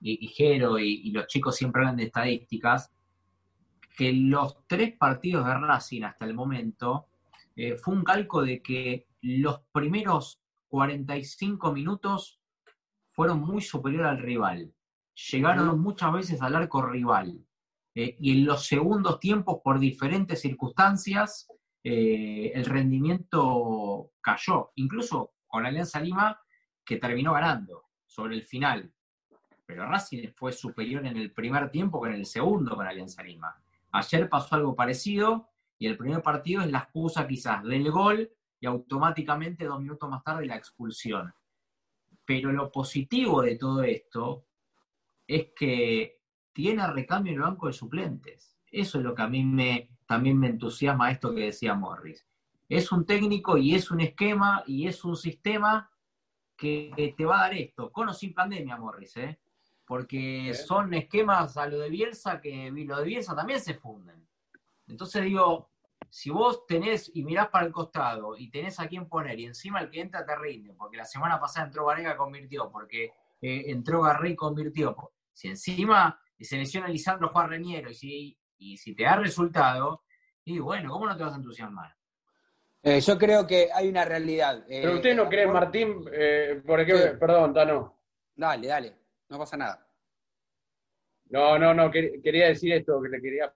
y, 0.00 0.24
y 0.24 0.28
Jero 0.28 0.78
y, 0.78 1.02
y 1.04 1.10
los 1.10 1.26
chicos 1.26 1.56
siempre 1.56 1.82
hablan 1.82 1.96
de 1.96 2.04
estadísticas, 2.04 2.92
que 3.96 4.12
los 4.12 4.58
tres 4.66 4.96
partidos 4.96 5.44
de 5.46 5.54
Racing 5.54 6.02
hasta 6.02 6.24
el 6.24 6.34
momento 6.34 7.08
eh, 7.56 7.76
fue 7.76 7.94
un 7.94 8.04
calco 8.04 8.42
de 8.42 8.62
que 8.62 9.08
los 9.22 9.60
primeros 9.72 10.40
45 10.68 11.72
minutos 11.72 12.40
fueron 13.10 13.40
muy 13.40 13.60
superior 13.60 14.04
al 14.06 14.18
rival. 14.18 14.72
Llegaron 15.32 15.80
muchas 15.80 16.12
veces 16.12 16.40
al 16.40 16.54
arco 16.54 16.82
rival. 16.82 17.44
Eh, 18.00 18.16
y 18.20 18.30
en 18.30 18.46
los 18.46 18.64
segundos 18.64 19.18
tiempos, 19.18 19.58
por 19.60 19.80
diferentes 19.80 20.40
circunstancias, 20.40 21.48
eh, 21.82 22.52
el 22.54 22.64
rendimiento 22.64 24.12
cayó. 24.20 24.70
Incluso 24.76 25.32
con 25.48 25.66
Alianza 25.66 25.98
Lima, 25.98 26.40
que 26.84 26.98
terminó 26.98 27.32
ganando 27.32 27.86
sobre 28.06 28.36
el 28.36 28.44
final. 28.44 28.92
Pero 29.66 29.84
Racing 29.84 30.28
fue 30.32 30.52
superior 30.52 31.04
en 31.06 31.16
el 31.16 31.32
primer 31.32 31.72
tiempo 31.72 32.00
que 32.00 32.10
en 32.10 32.14
el 32.14 32.26
segundo 32.26 32.76
con 32.76 32.86
Alianza 32.86 33.24
Lima. 33.24 33.60
Ayer 33.90 34.28
pasó 34.28 34.54
algo 34.54 34.76
parecido 34.76 35.48
y 35.76 35.88
el 35.88 35.96
primer 35.96 36.22
partido 36.22 36.62
es 36.62 36.70
la 36.70 36.78
excusa 36.78 37.26
quizás 37.26 37.64
del 37.64 37.90
gol 37.90 38.30
y 38.60 38.66
automáticamente 38.66 39.64
dos 39.64 39.80
minutos 39.80 40.08
más 40.08 40.22
tarde 40.22 40.46
la 40.46 40.54
expulsión. 40.54 41.34
Pero 42.24 42.52
lo 42.52 42.70
positivo 42.70 43.42
de 43.42 43.56
todo 43.56 43.82
esto 43.82 44.44
es 45.26 45.48
que 45.56 46.17
tiene 46.58 46.84
recambio 46.88 47.30
en 47.30 47.38
el 47.38 47.44
banco 47.44 47.68
de 47.68 47.72
suplentes. 47.72 48.58
Eso 48.72 48.98
es 48.98 49.04
lo 49.04 49.14
que 49.14 49.22
a 49.22 49.28
mí 49.28 49.44
me, 49.44 49.90
también 50.06 50.36
me 50.36 50.48
entusiasma 50.48 51.12
esto 51.12 51.32
que 51.32 51.42
decía 51.42 51.74
Morris. 51.74 52.26
Es 52.68 52.90
un 52.90 53.06
técnico 53.06 53.56
y 53.56 53.76
es 53.76 53.92
un 53.92 54.00
esquema 54.00 54.64
y 54.66 54.88
es 54.88 55.04
un 55.04 55.14
sistema 55.14 55.88
que 56.56 57.14
te 57.16 57.24
va 57.24 57.38
a 57.38 57.42
dar 57.42 57.54
esto, 57.54 57.92
con 57.92 58.08
o 58.08 58.12
sin 58.12 58.34
pandemia, 58.34 58.76
Morris, 58.76 59.16
¿eh? 59.18 59.38
porque 59.86 60.52
son 60.52 60.92
esquemas 60.94 61.56
a 61.56 61.68
lo 61.68 61.78
de 61.78 61.90
Bielsa 61.90 62.40
que 62.40 62.72
lo 62.72 62.96
de 62.96 63.04
Bielsa 63.04 63.36
también 63.36 63.60
se 63.60 63.74
funden. 63.74 64.26
Entonces 64.88 65.22
digo, 65.22 65.70
si 66.10 66.30
vos 66.30 66.66
tenés 66.66 67.08
y 67.14 67.22
mirás 67.22 67.50
para 67.50 67.66
el 67.66 67.72
costado 67.72 68.36
y 68.36 68.50
tenés 68.50 68.80
a 68.80 68.88
quién 68.88 69.08
poner 69.08 69.38
y 69.38 69.46
encima 69.46 69.78
el 69.78 69.90
que 69.90 70.00
entra 70.00 70.26
te 70.26 70.34
rinde, 70.34 70.72
porque 70.72 70.96
la 70.96 71.04
semana 71.04 71.38
pasada 71.38 71.66
entró 71.66 71.84
Vanega 71.84 72.16
convirtió, 72.16 72.68
porque 72.68 73.12
eh, 73.40 73.62
entró 73.66 74.02
Garrey 74.02 74.34
convirtió. 74.34 75.12
Si 75.32 75.46
encima 75.46 76.20
se 76.44 76.56
lesiona 76.56 76.88
Lisandro 76.88 77.28
Juan 77.28 77.50
Reñero 77.50 77.90
y 77.90 77.94
si, 77.94 78.38
y 78.58 78.76
si 78.76 78.94
te 78.94 79.04
da 79.04 79.16
resultado, 79.16 80.04
y 80.44 80.58
bueno, 80.58 80.90
¿cómo 80.90 81.06
no 81.06 81.16
te 81.16 81.24
vas 81.24 81.34
a 81.34 81.36
entusiasmar? 81.36 81.94
Eh, 82.82 83.00
yo 83.00 83.18
creo 83.18 83.46
que 83.46 83.68
hay 83.72 83.88
una 83.88 84.04
realidad. 84.04 84.64
Eh, 84.68 84.80
Pero 84.82 84.94
usted 84.94 85.16
no 85.16 85.28
cree, 85.28 85.46
Martín, 85.46 86.04
por 86.64 86.80
ejemplo, 86.80 87.18
perdón, 87.18 87.52
Tano. 87.52 88.00
Dale, 88.34 88.68
dale, 88.68 88.94
no 89.28 89.38
pasa 89.38 89.56
nada. 89.56 89.84
No, 91.30 91.58
no, 91.58 91.74
no, 91.74 91.90
quería 91.90 92.48
decir 92.48 92.72
esto, 92.72 93.02
que 93.02 93.08
le 93.08 93.20
quería 93.20 93.52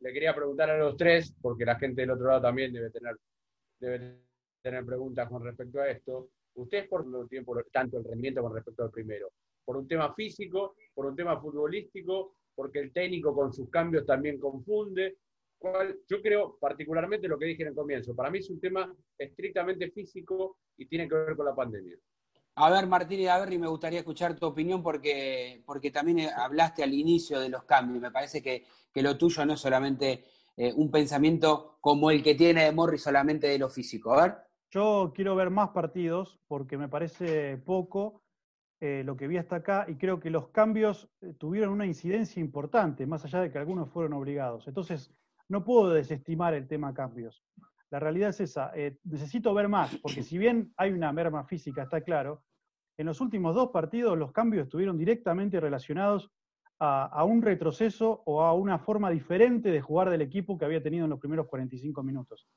le 0.00 0.12
quería 0.12 0.34
preguntar 0.34 0.70
a 0.70 0.78
los 0.78 0.96
tres, 0.96 1.34
porque 1.40 1.64
la 1.64 1.78
gente 1.78 2.02
del 2.02 2.10
otro 2.10 2.28
lado 2.28 2.42
también 2.42 2.72
debe 2.72 2.90
tener, 2.90 3.16
debe 3.78 4.20
tener 4.62 4.84
preguntas 4.84 5.28
con 5.28 5.44
respecto 5.44 5.80
a 5.80 5.88
esto. 5.88 6.30
Ustedes 6.54 6.88
por 6.88 7.06
lo 7.06 7.26
tiempo, 7.26 7.56
tanto 7.72 7.98
el 7.98 8.04
rendimiento 8.04 8.42
con 8.42 8.54
respecto 8.54 8.84
al 8.84 8.90
primero, 8.90 9.30
por 9.64 9.76
un 9.76 9.86
tema 9.86 10.14
físico, 10.14 10.74
por 10.94 11.06
un 11.06 11.16
tema 11.16 11.40
futbolístico, 11.40 12.34
porque 12.54 12.80
el 12.80 12.92
técnico 12.92 13.34
con 13.34 13.52
sus 13.52 13.70
cambios 13.70 14.04
también 14.04 14.38
confunde. 14.38 15.18
yo 16.08 16.22
creo 16.22 16.58
particularmente 16.60 17.28
lo 17.28 17.38
que 17.38 17.46
dije 17.46 17.62
en 17.62 17.68
el 17.68 17.74
comienzo, 17.74 18.14
para 18.14 18.30
mí 18.30 18.38
es 18.38 18.50
un 18.50 18.60
tema 18.60 18.94
estrictamente 19.18 19.90
físico 19.90 20.58
y 20.76 20.86
tiene 20.86 21.08
que 21.08 21.14
ver 21.14 21.36
con 21.36 21.46
la 21.46 21.54
pandemia. 21.54 21.96
A 22.56 22.70
ver, 22.70 22.86
Martín 22.86 23.20
y 23.20 23.26
Averri, 23.26 23.58
me 23.58 23.68
gustaría 23.68 24.00
escuchar 24.00 24.36
tu 24.36 24.46
opinión 24.46 24.82
porque, 24.82 25.62
porque 25.64 25.90
también 25.90 26.28
hablaste 26.36 26.82
al 26.82 26.92
inicio 26.92 27.40
de 27.40 27.48
los 27.48 27.64
cambios. 27.64 28.00
Me 28.00 28.10
parece 28.10 28.42
que, 28.42 28.66
lo 28.96 29.16
tuyo 29.16 29.46
no 29.46 29.54
es 29.54 29.60
solamente 29.60 30.24
eh, 30.56 30.72
un 30.74 30.90
pensamiento 30.90 31.78
como 31.80 32.10
el 32.10 32.22
que 32.22 32.34
tiene 32.34 32.64
de 32.64 32.72
Morris 32.72 33.02
solamente 33.02 33.46
de 33.46 33.58
lo 33.58 33.70
físico. 33.70 34.12
A 34.12 34.22
ver. 34.22 34.34
Yo 34.70 35.12
quiero 35.14 35.34
ver 35.34 35.50
más 35.50 35.70
partidos 35.70 36.38
porque 36.46 36.76
me 36.76 36.88
parece 36.88 37.56
poco 37.56 38.19
eh, 38.80 39.02
lo 39.04 39.16
que 39.16 39.28
vi 39.28 39.36
hasta 39.36 39.56
acá 39.56 39.86
y 39.88 39.96
creo 39.96 40.20
que 40.20 40.30
los 40.30 40.48
cambios 40.48 41.08
eh, 41.20 41.34
tuvieron 41.38 41.70
una 41.72 41.86
incidencia 41.86 42.40
importante, 42.40 43.06
más 43.06 43.24
allá 43.24 43.40
de 43.40 43.50
que 43.50 43.58
algunos 43.58 43.90
fueron 43.90 44.14
obligados. 44.14 44.66
Entonces, 44.68 45.14
no 45.48 45.64
puedo 45.64 45.92
desestimar 45.92 46.54
el 46.54 46.66
tema 46.66 46.94
cambios. 46.94 47.44
La 47.90 47.98
realidad 47.98 48.30
es 48.30 48.40
esa. 48.40 48.72
necesito 49.02 49.52
ver 49.52 49.68
más, 49.68 49.96
porque 49.96 50.22
si 50.22 50.38
bien 50.38 50.72
hay 50.76 50.92
una 50.92 51.12
merma 51.12 51.44
física, 51.44 51.82
está 51.82 52.00
claro, 52.02 52.44
en 53.00 53.06
los 53.06 53.20
últimos 53.20 53.54
dos 53.54 53.70
partidos 53.70 54.18
los 54.18 54.30
cambios 54.30 54.64
estuvieron 54.64 54.98
directamente 54.98 55.58
relacionados 55.58 56.30
a, 56.80 57.24
un 57.24 57.42
retroceso 57.42 58.22
o 58.24 58.42
a 58.42 58.54
una 58.54 58.78
forma 58.78 59.10
diferente 59.10 59.70
de 59.70 59.80
jugar 59.80 60.08
del 60.08 60.22
equipo 60.22 60.56
que 60.56 60.64
había 60.64 60.82
tenido 60.82 61.04
en 61.04 61.10
los 61.10 61.20
primeros 61.20 61.46
45 61.46 62.02
minutos. 62.02 62.48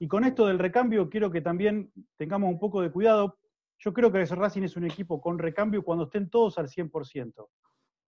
Y 0.00 0.08
con 0.08 0.24
esto 0.24 0.46
del 0.46 0.58
recambio 0.58 1.08
quiero 1.08 1.30
que 1.30 1.40
también 1.40 1.92
tengamos 2.16 2.50
un 2.50 2.58
poco 2.58 2.80
de 2.80 2.90
cuidado. 2.90 3.38
Yo 3.78 3.92
creo 3.92 4.10
que 4.10 4.24
Racing 4.24 4.62
es 4.62 4.76
un 4.76 4.84
equipo 4.84 5.20
con 5.20 5.38
recambio 5.38 5.84
cuando 5.84 6.04
estén 6.04 6.28
todos 6.28 6.58
al 6.58 6.68
100%. 6.68 7.48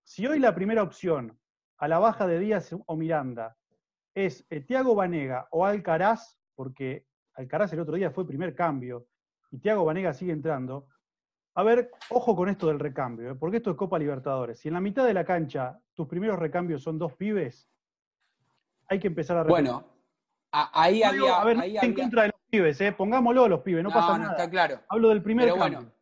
Si 0.02 0.26
hoy 0.26 0.40
la 0.40 0.54
primera 0.54 0.82
opción 0.82 1.38
a 1.78 1.88
la 1.88 1.98
baja 1.98 2.26
de 2.26 2.38
Díaz 2.38 2.74
o 2.86 2.96
Miranda 2.96 3.56
es 4.14 4.44
eh, 4.50 4.60
Tiago 4.60 4.94
Vanega 4.94 5.46
o 5.52 5.64
Alcaraz, 5.64 6.38
porque 6.54 7.06
Alcaraz 7.34 7.72
el 7.72 7.80
otro 7.80 7.94
día 7.94 8.10
fue 8.10 8.26
primer 8.26 8.54
cambio 8.54 9.06
y 9.52 9.58
Tiago 9.58 9.84
Vanega 9.84 10.12
sigue 10.12 10.32
entrando, 10.32 10.88
a 11.54 11.62
ver, 11.62 11.90
ojo 12.10 12.34
con 12.36 12.48
esto 12.48 12.66
del 12.68 12.78
recambio, 12.78 13.30
¿eh? 13.30 13.34
porque 13.34 13.58
esto 13.58 13.70
es 13.70 13.76
Copa 13.76 13.98
Libertadores. 13.98 14.58
Si 14.58 14.68
en 14.68 14.74
la 14.74 14.80
mitad 14.80 15.06
de 15.06 15.14
la 15.14 15.24
cancha 15.24 15.78
tus 15.94 16.06
primeros 16.06 16.38
recambios 16.38 16.82
son 16.82 16.98
dos 16.98 17.14
pibes, 17.14 17.68
hay 18.88 18.98
que 18.98 19.08
empezar 19.08 19.36
a 19.36 19.44
Bueno, 19.44 19.84
ahí 20.50 21.02
había. 21.02 21.40
A 21.40 21.44
ver, 21.44 21.58
en 21.62 21.94
contra 21.94 22.22
de 22.22 22.28
los 22.28 22.29
pibes, 22.50 22.80
¿eh? 22.80 22.92
pongámoslo 22.92 23.44
a 23.44 23.48
los 23.48 23.60
pibes, 23.60 23.82
no, 23.82 23.90
pasa 23.90 24.18
nada. 24.18 24.32
está 24.32 24.50
claro. 24.50 24.80
Hablo 24.88 25.08
del 25.10 25.22
primer 25.22 25.48
cambio. 25.48 25.78
Bueno, 25.78 25.92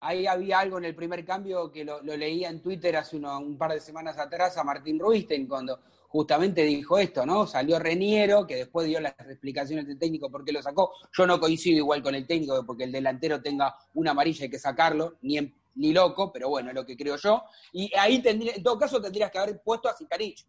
ahí 0.00 0.26
había 0.26 0.58
algo 0.60 0.78
en 0.78 0.84
el 0.84 0.94
primer 0.94 1.24
cambio 1.24 1.70
que 1.70 1.84
lo, 1.84 2.00
leía 2.02 2.48
en 2.48 2.62
Twitter 2.62 2.96
hace 2.96 3.16
un 3.16 3.56
par 3.56 3.72
de 3.72 3.80
semanas 3.80 4.18
atrás 4.18 4.56
a 4.56 4.64
Martín 4.64 4.98
Ruisten 4.98 5.46
cuando 5.46 5.80
justamente 6.08 6.62
dijo 6.62 6.98
esto, 6.98 7.26
¿no? 7.26 7.46
Salió 7.46 7.78
Reniero, 7.78 8.46
que 8.46 8.56
después 8.56 8.86
dio 8.86 9.00
las 9.00 9.14
explicaciones 9.18 9.86
del 9.86 9.98
técnico 9.98 10.30
por 10.30 10.44
qué 10.44 10.52
lo 10.52 10.62
sacó. 10.62 10.92
Yo 11.12 11.26
no 11.26 11.38
coincido 11.38 11.78
igual 11.78 12.02
con 12.02 12.14
el 12.14 12.26
técnico, 12.26 12.64
porque 12.66 12.84
el 12.84 12.92
delantero 12.92 13.42
tenga 13.42 13.74
una 13.94 14.12
amarilla 14.12 14.44
hay 14.44 14.50
que 14.50 14.58
sacarlo, 14.58 15.16
ni, 15.20 15.38
ni 15.74 15.92
loco, 15.92 16.32
pero 16.32 16.48
bueno, 16.48 16.70
es 16.70 16.74
lo 16.74 16.86
que 16.86 16.96
creo 16.96 17.16
yo. 17.16 17.44
Y 17.72 17.92
ahí 17.96 18.22
tendría, 18.22 18.54
en 18.54 18.62
todo 18.62 18.78
caso 18.78 19.00
tendrías 19.00 19.30
que 19.30 19.38
haber 19.38 19.60
puesto 19.62 19.88
a 19.88 19.96
Zicarich, 19.96 20.46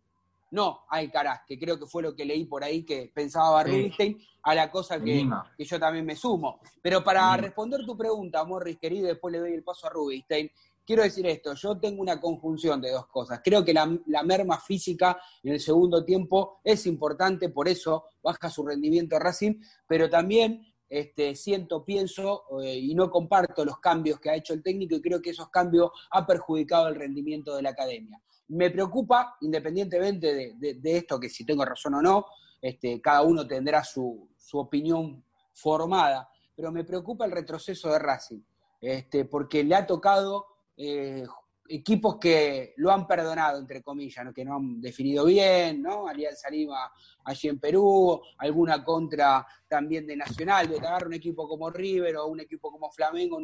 no 0.52 0.82
Alcaraz, 0.90 1.42
que 1.48 1.60
creo 1.60 1.80
que 1.80 1.86
fue 1.86 2.04
lo 2.04 2.16
que 2.16 2.26
leí 2.26 2.46
por 2.46 2.64
ahí 2.64 2.84
que 2.84 3.12
pensaba 3.14 3.64
Rubinstein, 3.64 4.18
a 4.44 4.56
la 4.56 4.72
cosa 4.72 5.00
que, 5.02 5.28
que, 5.58 5.66
yo 5.66 5.80
también 5.80 6.06
me 6.06 6.16
sumo. 6.16 6.60
Pero 6.82 7.04
para 7.04 7.36
responder 7.38 7.86
tu 7.86 7.98
pregunta, 7.98 8.44
Morris, 8.46 8.78
querido, 8.80 9.08
después 9.08 9.32
le 9.32 9.40
doy 9.40 9.54
el 9.54 9.64
paso 9.64 9.88
a 9.88 9.90
Rubinstein, 9.90 10.50
quiero 10.90 11.04
decir 11.04 11.28
esto, 11.28 11.54
yo 11.54 11.78
tengo 11.78 12.02
una 12.02 12.20
conjunción 12.20 12.82
de 12.82 12.90
dos 12.90 13.06
cosas. 13.06 13.42
Creo 13.44 13.64
que 13.64 13.76
la, 13.76 13.86
merma 14.24 14.60
física 14.60 15.20
en 15.44 15.54
el 15.54 15.60
segundo 15.60 16.04
tiempo 16.04 16.62
es 16.64 16.88
importante, 16.88 17.50
por 17.50 17.68
eso 17.68 18.06
baja 18.24 18.50
su 18.50 18.66
rendimiento 18.66 19.20
Racing, 19.20 19.62
pero 19.86 20.10
también 20.10 20.66
este, 20.90 21.36
siento, 21.36 21.86
pienso 21.86 22.46
eh, 22.64 22.76
y 22.76 22.96
no 22.96 23.12
comparto 23.12 23.64
los 23.64 23.78
cambios 23.78 24.20
que 24.20 24.32
ha 24.32 24.36
hecho 24.36 24.56
el 24.56 24.64
técnico 24.64 24.96
y 24.96 25.02
creo 25.02 25.22
que 25.22 25.30
esos 25.30 25.50
cambios 25.50 25.92
han 26.10 26.26
perjudicado 26.26 26.88
el 26.88 26.96
rendimiento 26.96 27.56
de 27.56 27.62
la 27.62 27.70
academia. 27.70 28.20
Me 28.50 28.70
preocupa, 28.70 29.38
independientemente 29.42 30.56
de, 30.58 30.98
esto, 30.98 31.20
que 31.20 31.30
si 31.30 31.46
tengo 31.46 31.64
razón 31.66 31.96
o 31.96 32.02
no, 32.02 32.26
este, 32.62 33.00
cada 33.02 33.22
uno 33.22 33.48
tendrá 33.48 33.84
su, 33.84 34.28
opinión 34.54 35.24
formada, 35.54 36.30
pero 36.56 36.72
me 36.72 36.84
preocupa 36.84 37.26
el 37.26 37.32
retroceso 37.32 37.92
de 37.92 38.00
Racing, 38.00 38.42
este, 38.82 39.26
porque 39.26 39.64
le 39.64 39.76
ha 39.76 39.86
tocado 39.86 40.48
eh, 40.76 41.24
equipos 41.70 42.18
que 42.18 42.74
lo 42.78 42.92
han 42.92 43.08
perdonado, 43.08 43.60
entre 43.60 43.82
comillas, 43.82 44.34
que 44.34 44.44
no 44.44 44.56
han 44.56 44.82
definido 44.82 45.26
bien, 45.26 45.82
¿no? 45.82 46.08
Alianza 46.08 46.50
Lima 46.50 46.92
allí 47.24 47.48
en 47.48 47.60
Perú, 47.60 48.20
alguna 48.38 48.84
contra 48.84 49.46
también 49.68 50.06
de 50.08 50.18
Nacional, 50.18 50.68
de 50.68 50.78
agarrar 50.78 51.08
un 51.08 51.14
equipo 51.14 51.48
como 51.48 51.70
River 51.70 52.18
o 52.18 52.28
un 52.28 52.40
equipo 52.40 52.72
como 52.72 52.92
Flamengo 52.92 53.40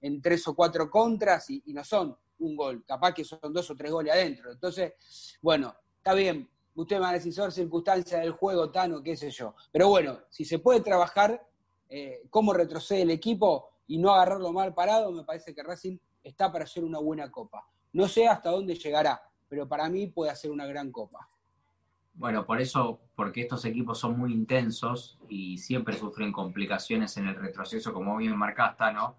en, 0.00 0.20
tres 0.20 0.46
o 0.48 0.54
cuatro 0.54 0.90
contras 0.90 1.48
y, 1.50 1.72
no 1.72 1.82
son 1.82 2.16
un 2.40 2.56
gol, 2.56 2.84
capaz 2.84 3.14
que 3.14 3.24
son 3.24 3.52
dos 3.52 3.70
o 3.70 3.76
tres 3.76 3.90
goles 3.90 4.12
adentro. 4.12 4.50
Entonces, 4.52 4.92
bueno, 5.40 5.74
está 5.96 6.14
bien, 6.14 6.48
usted 6.74 6.96
me 6.96 7.02
va 7.02 7.10
a 7.10 7.14
decir, 7.14 7.32
son 7.32 7.52
circunstancias 7.52 8.20
del 8.20 8.32
juego, 8.32 8.70
Tano, 8.70 9.02
qué 9.02 9.16
sé 9.16 9.30
yo. 9.30 9.54
Pero 9.70 9.88
bueno, 9.88 10.18
si 10.28 10.44
se 10.44 10.58
puede 10.58 10.80
trabajar 10.80 11.46
eh, 11.88 12.22
cómo 12.30 12.52
retrocede 12.52 13.02
el 13.02 13.10
equipo 13.10 13.70
y 13.86 13.98
no 13.98 14.12
agarrarlo 14.12 14.52
mal 14.52 14.74
parado, 14.74 15.10
me 15.12 15.24
parece 15.24 15.54
que 15.54 15.62
Racing 15.62 15.98
está 16.22 16.50
para 16.52 16.64
hacer 16.64 16.84
una 16.84 16.98
buena 16.98 17.30
copa. 17.30 17.66
No 17.92 18.08
sé 18.08 18.28
hasta 18.28 18.50
dónde 18.50 18.74
llegará, 18.74 19.20
pero 19.48 19.68
para 19.68 19.88
mí 19.88 20.06
puede 20.06 20.30
hacer 20.30 20.50
una 20.50 20.66
gran 20.66 20.92
copa. 20.92 21.28
Bueno, 22.14 22.44
por 22.44 22.60
eso, 22.60 23.00
porque 23.14 23.42
estos 23.42 23.64
equipos 23.64 23.98
son 23.98 24.18
muy 24.18 24.32
intensos 24.32 25.18
y 25.28 25.58
siempre 25.58 25.96
sufren 25.96 26.32
complicaciones 26.32 27.16
en 27.16 27.28
el 27.28 27.34
retroceso, 27.34 27.92
como 27.92 28.16
bien 28.16 28.36
marcaste, 28.36 28.92
¿no? 28.92 29.16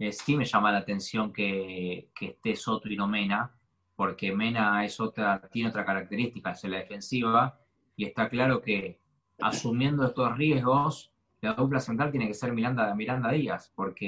Eh, 0.00 0.12
sí 0.12 0.34
me 0.34 0.46
llama 0.46 0.72
la 0.72 0.78
atención 0.78 1.30
que, 1.30 2.08
esté 2.18 2.56
Soto 2.56 2.88
y 2.88 2.96
Nomena, 2.96 3.54
porque 3.94 4.34
Mena 4.34 4.82
es 4.82 4.98
otra, 4.98 5.46
tiene 5.52 5.68
otra 5.68 5.84
característica, 5.84 6.52
es 6.52 6.64
la 6.64 6.78
defensiva, 6.78 7.60
y 7.96 8.06
está 8.06 8.30
claro 8.30 8.62
que 8.62 8.98
asumiendo 9.40 10.06
estos 10.06 10.38
riesgos, 10.38 11.12
la 11.42 11.52
dupla 11.52 11.80
central 11.80 12.10
tiene 12.10 12.26
que 12.26 12.32
ser 12.32 12.54
Miranda, 12.54 12.94
Miranda 12.94 13.30
Díaz, 13.30 13.70
porque 13.74 14.06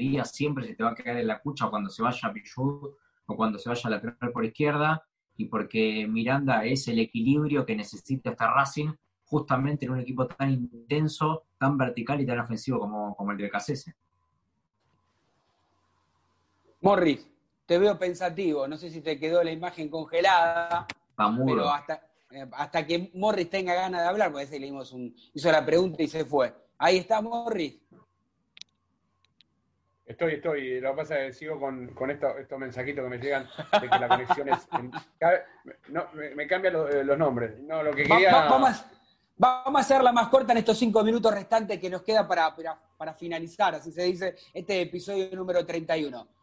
Díaz 0.00 0.32
siempre 0.32 0.66
se 0.66 0.74
te 0.74 0.82
va 0.82 0.92
a 0.92 0.94
quedar 0.94 1.18
en 1.18 1.26
la 1.26 1.40
cucha 1.40 1.68
cuando 1.68 1.90
se 1.90 2.02
vaya 2.02 2.28
a 2.28 2.32
Pichud 2.32 2.94
o 3.26 3.36
cuando 3.36 3.58
se 3.58 3.68
vaya 3.68 3.82
a 3.84 3.90
lateral 3.90 4.32
por 4.32 4.42
izquierda, 4.42 5.04
y 5.36 5.44
porque 5.44 6.06
Miranda 6.08 6.64
es 6.64 6.88
el 6.88 6.98
equilibrio 6.98 7.66
que 7.66 7.76
necesita 7.76 8.30
esta 8.30 8.54
Racing 8.54 8.90
justamente 9.24 9.84
en 9.84 9.92
un 9.92 10.00
equipo 10.00 10.26
tan 10.26 10.50
intenso, 10.50 11.44
tan 11.58 11.76
vertical 11.76 12.22
y 12.22 12.26
tan 12.26 12.40
ofensivo 12.40 12.78
como, 12.78 13.14
como 13.14 13.32
el 13.32 13.36
de 13.36 13.50
Cacese. 13.50 13.96
Morris, 16.86 17.28
te 17.66 17.78
veo 17.78 17.98
pensativo, 17.98 18.68
no 18.68 18.76
sé 18.76 18.90
si 18.90 19.00
te 19.00 19.18
quedó 19.18 19.42
la 19.42 19.50
imagen 19.50 19.88
congelada, 19.88 20.86
pero 21.44 21.68
hasta, 21.68 22.00
eh, 22.30 22.46
hasta 22.52 22.86
que 22.86 23.10
Morris 23.14 23.50
tenga 23.50 23.74
ganas 23.74 24.02
de 24.02 24.08
hablar, 24.08 24.30
porque 24.30 24.46
le 24.60 24.66
dimos 24.66 24.92
un, 24.92 25.12
hizo 25.34 25.50
la 25.50 25.66
pregunta 25.66 26.00
y 26.04 26.06
se 26.06 26.24
fue. 26.24 26.54
Ahí 26.78 26.98
está 26.98 27.20
Morris. 27.20 27.76
Estoy, 30.04 30.34
estoy. 30.34 30.80
Lo 30.80 30.90
que 30.92 30.96
pasa 30.96 31.18
es 31.18 31.26
que 31.26 31.32
sigo 31.40 31.58
con, 31.58 31.90
estos, 32.08 32.56
mensajitos 32.56 33.02
que 33.02 33.10
me 33.10 33.18
llegan 33.18 33.48
de 33.80 33.90
que 33.90 33.98
la 33.98 34.06
conexión 34.06 34.48
es. 34.48 34.68
no, 35.88 36.06
me, 36.14 36.46
cambian 36.46 36.76
eh, 36.92 37.02
los 37.02 37.18
nombres. 37.18 37.58
No, 37.62 37.82
lo 37.82 37.90
que 37.90 38.04
quería. 38.04 38.46
vamos, 38.48 38.84
a 39.36 39.80
hacerla 39.80 40.12
más 40.12 40.28
corta 40.28 40.52
en 40.52 40.58
estos 40.58 40.78
cinco 40.78 41.02
minutos 41.02 41.34
restantes 41.34 41.80
que 41.80 41.90
nos 41.90 42.02
queda 42.02 42.28
para, 42.28 42.54
para, 42.54 42.80
para 42.96 43.12
finalizar, 43.12 43.74
así 43.74 43.90
se 43.90 44.04
dice, 44.04 44.36
este 44.54 44.82
episodio 44.82 45.34
número 45.34 45.66
31. 45.66 46.35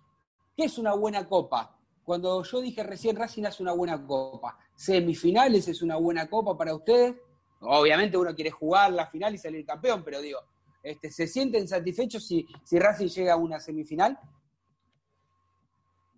¿Qué 0.55 0.65
es 0.65 0.77
una 0.77 0.93
buena 0.93 1.27
copa? 1.27 1.79
Cuando 2.03 2.43
yo 2.43 2.61
dije 2.61 2.83
recién 2.83 3.15
Racing 3.15 3.45
hace 3.45 3.63
una 3.63 3.71
buena 3.71 4.05
copa, 4.05 4.57
semifinales 4.75 5.67
es 5.67 5.81
una 5.81 5.95
buena 5.95 6.29
copa 6.29 6.57
para 6.57 6.75
ustedes. 6.75 7.15
Obviamente 7.61 8.17
uno 8.17 8.35
quiere 8.35 8.51
jugar 8.51 8.91
la 8.91 9.07
final 9.07 9.33
y 9.33 9.37
salir 9.37 9.65
campeón, 9.65 10.03
pero 10.03 10.21
digo, 10.21 10.39
este, 10.83 11.09
¿se 11.09 11.27
sienten 11.27 11.67
satisfechos 11.67 12.27
si, 12.27 12.45
si 12.63 12.77
Racing 12.77 13.07
llega 13.07 13.33
a 13.33 13.37
una 13.37 13.59
semifinal? 13.59 14.19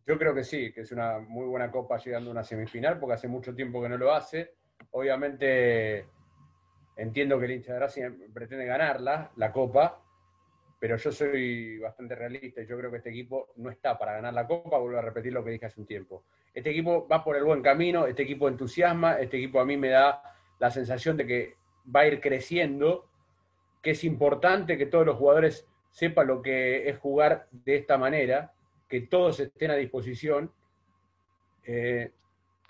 Yo 0.08 0.18
creo 0.18 0.34
que 0.34 0.44
sí, 0.44 0.72
que 0.74 0.82
es 0.82 0.92
una 0.92 1.20
muy 1.20 1.46
buena 1.46 1.72
copa 1.72 1.98
llegando 1.98 2.30
a 2.30 2.34
una 2.34 2.44
semifinal, 2.44 3.00
porque 3.00 3.14
hace 3.14 3.28
mucho 3.28 3.54
tiempo 3.56 3.82
que 3.82 3.90
no 3.90 3.98
lo 3.98 4.14
hace. 4.14 4.56
Obviamente 4.92 6.08
entiendo 6.98 7.40
que 7.40 7.46
el 7.46 7.52
hincha 7.52 7.74
de 7.74 7.80
Racing 7.80 8.34
pretende 8.34 8.66
ganarla, 8.66 9.32
la 9.36 9.52
copa, 9.52 10.05
pero 10.86 10.98
yo 10.98 11.12
soy 11.12 11.80
bastante 11.80 12.14
realista 12.14 12.62
y 12.62 12.68
yo 12.68 12.78
creo 12.78 12.92
que 12.92 12.98
este 12.98 13.10
equipo 13.10 13.50
no 13.56 13.72
está 13.72 13.98
para 13.98 14.14
ganar 14.14 14.36
la 14.36 14.46
Copa, 14.46 14.78
vuelvo 14.78 15.00
a 15.00 15.02
repetir 15.02 15.34
lo 15.34 15.44
que 15.44 15.50
dije 15.50 15.66
hace 15.66 15.82
un 15.82 15.88
tiempo. 15.88 16.26
Este 16.54 16.70
equipo 16.70 17.08
va 17.08 17.24
por 17.24 17.36
el 17.36 17.44
buen 17.44 17.64
camino, 17.64 18.06
este 18.06 18.22
equipo 18.22 18.48
entusiasma, 18.48 19.20
este 19.20 19.38
equipo 19.38 19.60
a 19.60 19.66
mí 19.66 19.78
me 19.78 19.90
da 19.90 20.22
la 20.60 20.70
sensación 20.70 21.18
de 21.18 21.26
que 21.26 21.56
va 21.88 22.02
a 22.02 22.08
ir 22.08 22.22
creciendo, 22.22 23.10
que 23.82 23.90
es 23.92 24.04
importante 24.04 24.78
que 24.78 24.86
todos 24.86 25.08
los 25.08 25.18
jugadores 25.18 25.68
sepan 25.90 26.28
lo 26.28 26.44
que 26.44 26.88
es 26.88 27.00
jugar 27.00 27.48
de 27.50 27.78
esta 27.78 27.98
manera, 27.98 28.54
que 28.88 29.02
todos 29.02 29.40
estén 29.40 29.72
a 29.72 29.76
disposición, 29.76 30.54
eh, 31.64 32.12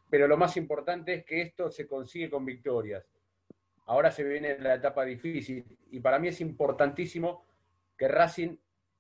pero 0.10 0.25
lo 0.25 0.38
más 0.38 0.56
importante 0.56 1.15
es 1.15 1.25
que 1.25 1.41
esto 1.41 1.69
se 1.69 1.86
consigue 1.86 2.30
con 2.30 2.45
victorias. 2.45 3.06
Ahora 3.88 4.10
se 4.10 4.23
viene 4.23 4.58
la 4.58 4.75
etapa 4.75 5.04
difícil 5.04 5.65
y 5.91 5.99
para 5.99 6.17
mí 6.17 6.30
es 6.30 6.39
importantísimo 6.39 7.43
que 7.98 8.08
Racing, 8.08 8.56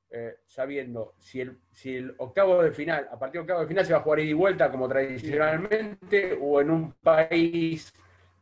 eh, 0.09 0.35
sabiendo 0.47 1.15
si 1.19 1.41
el, 1.41 1.57
si 1.71 1.95
el 1.95 2.15
octavo 2.17 2.61
de 2.61 2.71
final, 2.71 3.07
a 3.11 3.19
partir 3.19 3.33
del 3.33 3.41
octavo 3.41 3.61
de 3.61 3.67
final 3.67 3.85
se 3.85 3.93
va 3.93 3.99
a 3.99 4.01
jugar 4.03 4.19
ida 4.19 4.29
y 4.29 4.33
vuelta 4.33 4.71
como 4.71 4.87
tradicionalmente, 4.87 6.37
o 6.41 6.61
en 6.61 6.69
un 6.69 6.91
país 6.93 7.93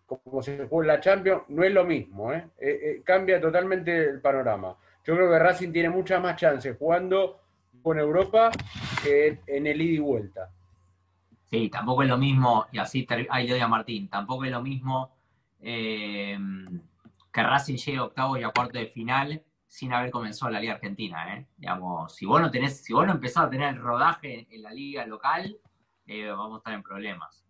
como 0.06 0.44
se 0.44 0.68
juega 0.68 0.94
la 0.94 1.00
Champions, 1.00 1.44
no 1.48 1.64
es 1.64 1.72
lo 1.72 1.86
mismo, 1.86 2.32
¿eh? 2.34 2.50
Eh, 2.60 3.02
cambia 3.04 3.42
totalmente 3.42 3.98
el 3.98 4.22
panorama. 4.22 4.78
Yo 5.04 5.16
creo 5.16 5.30
que 5.30 5.40
Racing 5.40 5.72
tiene 5.72 5.90
muchas 5.90 6.22
más 6.22 6.36
chances 6.36 6.78
jugando 6.78 7.40
con 7.82 7.98
Europa 7.98 8.52
que 9.02 9.40
en 9.48 9.66
el 9.66 9.82
ida 9.82 9.96
y 9.96 10.00
vuelta. 10.00 10.52
Sí, 11.50 11.70
tampoco 11.70 12.04
es 12.04 12.10
lo 12.10 12.18
mismo, 12.18 12.68
y 12.72 12.78
así 12.78 13.08
ahí 13.30 13.48
doy 13.48 13.60
a 13.60 13.68
Martín, 13.68 14.08
tampoco 14.10 14.46
es 14.46 14.52
lo 14.52 14.62
mismo 14.62 15.16
que 15.60 16.38
Racing 17.32 17.78
llegue 17.78 17.98
a 17.98 18.04
octavo 18.04 18.38
y 18.38 18.44
a 18.44 18.50
cuarto 18.50 18.78
de 18.78 18.88
final 18.88 19.42
sin 19.74 19.92
haber 19.92 20.12
comenzado 20.12 20.52
la 20.52 20.60
Liga 20.60 20.76
Argentina, 20.76 21.36
¿eh? 21.36 21.48
Digamos, 21.58 22.16
si 22.16 22.28
vos 22.28 22.40
no 22.40 22.52
tenés, 22.52 22.84
si 22.84 22.94
vos 22.94 23.08
no 23.08 23.14
empezás 23.14 23.46
a 23.46 23.50
tener 23.50 23.70
el 23.70 23.82
rodaje 23.82 24.46
en 24.52 24.62
la 24.62 24.70
liga 24.70 25.04
local, 25.08 25.58
eh, 26.06 26.30
vamos 26.30 26.54
a 26.54 26.58
estar 26.60 26.74
en 26.76 26.84
problemas. 26.84 27.44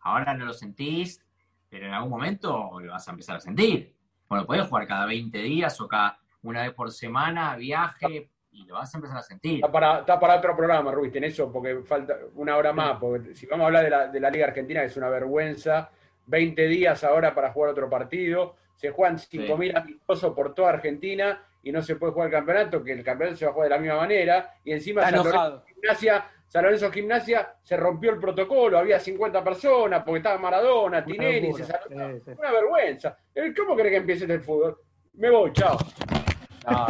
Ahora 0.00 0.32
no 0.32 0.46
lo 0.46 0.54
sentís, 0.54 1.22
pero 1.68 1.84
en 1.84 1.92
algún 1.92 2.08
momento 2.08 2.80
lo 2.80 2.92
vas 2.92 3.06
a 3.06 3.10
empezar 3.10 3.36
a 3.36 3.40
sentir. 3.40 3.94
Bueno, 4.26 4.46
podés 4.46 4.66
jugar 4.66 4.86
cada 4.86 5.04
20 5.04 5.36
días 5.36 5.78
o 5.82 5.86
cada 5.86 6.18
una 6.44 6.62
vez 6.62 6.72
por 6.72 6.90
semana, 6.90 7.54
viaje, 7.56 8.30
y 8.52 8.64
lo 8.64 8.76
vas 8.76 8.94
a 8.94 8.96
empezar 8.96 9.18
a 9.18 9.22
sentir. 9.22 9.56
Está 9.56 9.70
para, 9.70 9.98
está 9.98 10.18
para 10.18 10.36
otro 10.36 10.56
programa, 10.56 10.90
Rubí, 10.92 11.10
en 11.12 11.24
eso, 11.24 11.52
porque 11.52 11.82
falta 11.82 12.16
una 12.36 12.56
hora 12.56 12.72
más, 12.72 12.98
porque 12.98 13.34
si 13.34 13.44
vamos 13.44 13.64
a 13.64 13.66
hablar 13.66 13.84
de 13.84 13.90
la, 13.90 14.06
de 14.08 14.18
la 14.18 14.30
Liga 14.30 14.46
Argentina, 14.46 14.82
es 14.82 14.96
una 14.96 15.10
vergüenza. 15.10 15.90
20 16.24 16.68
días 16.68 17.04
ahora 17.04 17.34
para 17.34 17.52
jugar 17.52 17.72
otro 17.72 17.90
partido. 17.90 18.56
Se 18.76 18.90
juegan 18.92 19.18
5.000 19.18 19.76
amistosos 19.76 20.34
por 20.34 20.54
toda 20.54 20.70
Argentina 20.70 21.42
y 21.66 21.72
no 21.72 21.82
se 21.82 21.96
puede 21.96 22.12
jugar 22.12 22.28
el 22.28 22.32
campeonato, 22.32 22.84
que 22.84 22.92
el 22.92 23.02
campeonato 23.02 23.38
se 23.38 23.44
va 23.44 23.50
a 23.50 23.54
jugar 23.54 23.68
de 23.68 23.74
la 23.74 23.80
misma 23.80 23.96
manera, 23.96 24.54
y 24.62 24.70
encima 24.70 25.02
San 25.02 25.16
Lorenzo, 25.16 25.64
Gimnasia, 25.66 26.24
San 26.46 26.62
Lorenzo 26.62 26.92
Gimnasia 26.92 27.54
se 27.60 27.76
rompió 27.76 28.12
el 28.12 28.20
protocolo, 28.20 28.78
había 28.78 29.00
50 29.00 29.42
personas 29.42 30.04
porque 30.04 30.18
estaba 30.18 30.38
Maradona, 30.38 31.04
Tinelli, 31.04 31.52
se 31.54 31.64
una 31.90 32.52
vergüenza. 32.52 33.18
Eh, 33.34 33.52
¿Cómo 33.56 33.74
cree 33.74 33.90
que 33.90 33.96
empiece 33.96 34.26
el 34.26 34.40
fútbol? 34.42 34.78
Me 35.14 35.28
voy, 35.28 35.52
chao. 35.54 35.76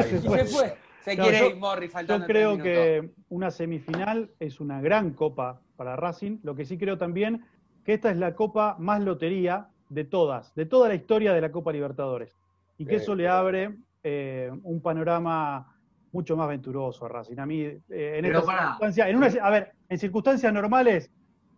se 0.02 0.44
fue. 0.44 0.76
Se 1.00 1.16
quiere 1.16 1.46
ir 1.48 1.56
Morri 1.56 1.88
faltando 1.88 2.26
Yo 2.26 2.26
creo 2.26 2.58
que 2.58 3.12
una 3.30 3.50
semifinal 3.50 4.30
es 4.38 4.60
una 4.60 4.82
gran 4.82 5.14
copa 5.14 5.58
para 5.76 5.96
Racing. 5.96 6.40
Lo 6.42 6.54
que 6.54 6.66
sí 6.66 6.76
creo 6.76 6.98
también 6.98 7.46
que 7.82 7.94
esta 7.94 8.10
es 8.10 8.18
la 8.18 8.34
copa 8.34 8.76
más 8.78 9.00
lotería 9.00 9.68
de 9.88 10.04
todas, 10.04 10.54
de 10.54 10.66
toda 10.66 10.88
la 10.88 10.96
historia 10.96 11.32
de 11.32 11.40
la 11.40 11.50
Copa 11.50 11.72
Libertadores. 11.72 12.36
Y 12.76 12.84
que 12.84 12.96
eso 12.96 13.14
le 13.14 13.26
abre 13.26 13.74
eh, 14.08 14.48
un 14.62 14.80
panorama 14.80 15.66
mucho 16.12 16.36
más 16.36 16.48
venturoso 16.48 17.06
a 17.06 17.08
Racing. 17.08 17.38
A 17.38 17.44
mí, 17.44 17.62
eh, 17.62 17.80
en 17.90 18.24
en 18.24 18.36
a 18.36 19.50
ver, 19.50 19.72
en 19.88 19.98
circunstancias 19.98 20.52
normales, 20.52 21.10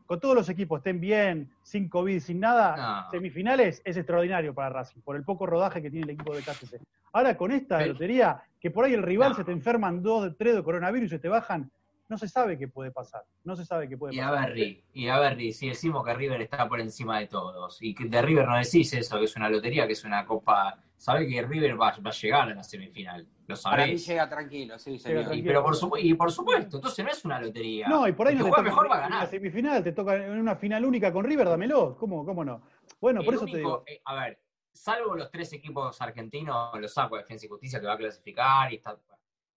con 0.06 0.18
todos 0.18 0.34
los 0.34 0.48
equipos 0.48 0.78
estén 0.78 0.98
bien, 0.98 1.50
sin 1.62 1.90
COVID, 1.90 2.20
sin 2.20 2.40
nada, 2.40 3.06
semifinales 3.10 3.82
es 3.84 3.98
extraordinario 3.98 4.54
para 4.54 4.70
Racing, 4.70 5.02
por 5.02 5.16
el 5.16 5.24
poco 5.24 5.44
rodaje 5.44 5.82
que 5.82 5.90
tiene 5.90 6.04
el 6.04 6.10
equipo 6.12 6.34
de 6.34 6.40
KCC. 6.40 6.80
Ahora 7.12 7.36
con 7.36 7.52
esta 7.52 7.84
lotería, 7.84 8.42
que 8.58 8.70
por 8.70 8.86
ahí 8.86 8.94
el 8.94 9.02
rival 9.02 9.36
se 9.36 9.44
te 9.44 9.52
enferman 9.52 10.02
dos, 10.02 10.34
tres 10.38 10.56
de 10.56 10.62
coronavirus 10.62 11.08
y 11.08 11.10
se 11.10 11.18
te 11.18 11.28
bajan, 11.28 11.70
no 12.08 12.16
se 12.16 12.28
sabe 12.28 12.56
qué 12.56 12.66
puede 12.66 12.90
pasar. 12.90 13.24
No 13.44 13.56
se 13.56 13.66
sabe 13.66 13.90
qué 13.90 13.98
puede 13.98 14.14
y 14.14 14.18
pasar. 14.18 14.38
A 14.38 14.46
Berry, 14.46 14.82
y 14.94 15.08
a 15.08 15.18
Berry, 15.18 15.52
si 15.52 15.68
decimos 15.68 16.02
que 16.02 16.14
River 16.14 16.40
está 16.40 16.66
por 16.66 16.80
encima 16.80 17.20
de 17.20 17.26
todos, 17.26 17.76
y 17.82 17.94
que 17.94 18.06
de 18.06 18.22
River 18.22 18.48
no 18.48 18.56
decís 18.56 18.94
eso, 18.94 19.18
que 19.18 19.26
es 19.26 19.36
una 19.36 19.50
lotería, 19.50 19.86
que 19.86 19.92
es 19.92 20.04
una 20.04 20.24
copa 20.24 20.82
sabe 20.98 21.26
que 21.26 21.40
River 21.40 21.80
va, 21.80 21.88
a 21.88 22.10
llegar 22.10 22.50
a 22.50 22.54
la 22.54 22.62
semifinal. 22.62 23.26
Lo 23.46 23.56
sabréis. 23.56 23.86
Para 23.86 23.92
mí 23.92 23.98
llega 23.98 24.28
tranquilo, 24.28 24.78
sí, 24.78 24.98
señor. 24.98 25.34
Y, 25.34 25.42
pero 25.42 25.62
por 25.62 25.76
y 25.98 26.12
por 26.14 26.30
supuesto, 26.30 26.76
entonces 26.76 27.04
no 27.04 27.10
es 27.10 27.24
una 27.24 27.40
lotería. 27.40 27.88
No, 27.88 28.06
y 28.06 28.12
por 28.12 28.26
ahí 28.26 28.34
no 28.34 28.44
te 28.44 28.50
toca 28.50 28.62
mejor 28.62 28.90
va 28.90 28.96
a 28.96 29.00
ganar. 29.00 29.18
En 29.18 29.24
la 29.24 29.30
semifinal 29.30 29.82
te 29.82 29.92
toca 29.92 30.16
en 30.16 30.38
una 30.38 30.56
final 30.56 30.84
única 30.84 31.12
con 31.12 31.24
River, 31.24 31.48
dámelo. 31.48 31.96
¿Cómo, 31.96 32.26
cómo 32.26 32.44
no? 32.44 32.60
Bueno, 33.00 33.22
por 33.22 33.34
eso 33.34 33.46
te 33.46 33.56
digo. 33.56 33.84
Eh, 33.86 34.02
a 34.04 34.14
ver, 34.16 34.42
salvo 34.72 35.14
los 35.14 35.30
tres 35.30 35.52
equipos 35.52 36.00
argentinos, 36.02 36.78
los 36.78 36.92
saco 36.92 37.16
de 37.16 37.22
Defensa 37.22 37.46
y 37.46 37.48
Justicia 37.48 37.80
que 37.80 37.86
va 37.86 37.94
a 37.94 37.98
clasificar 37.98 38.72
y 38.72 38.76
está. 38.76 38.98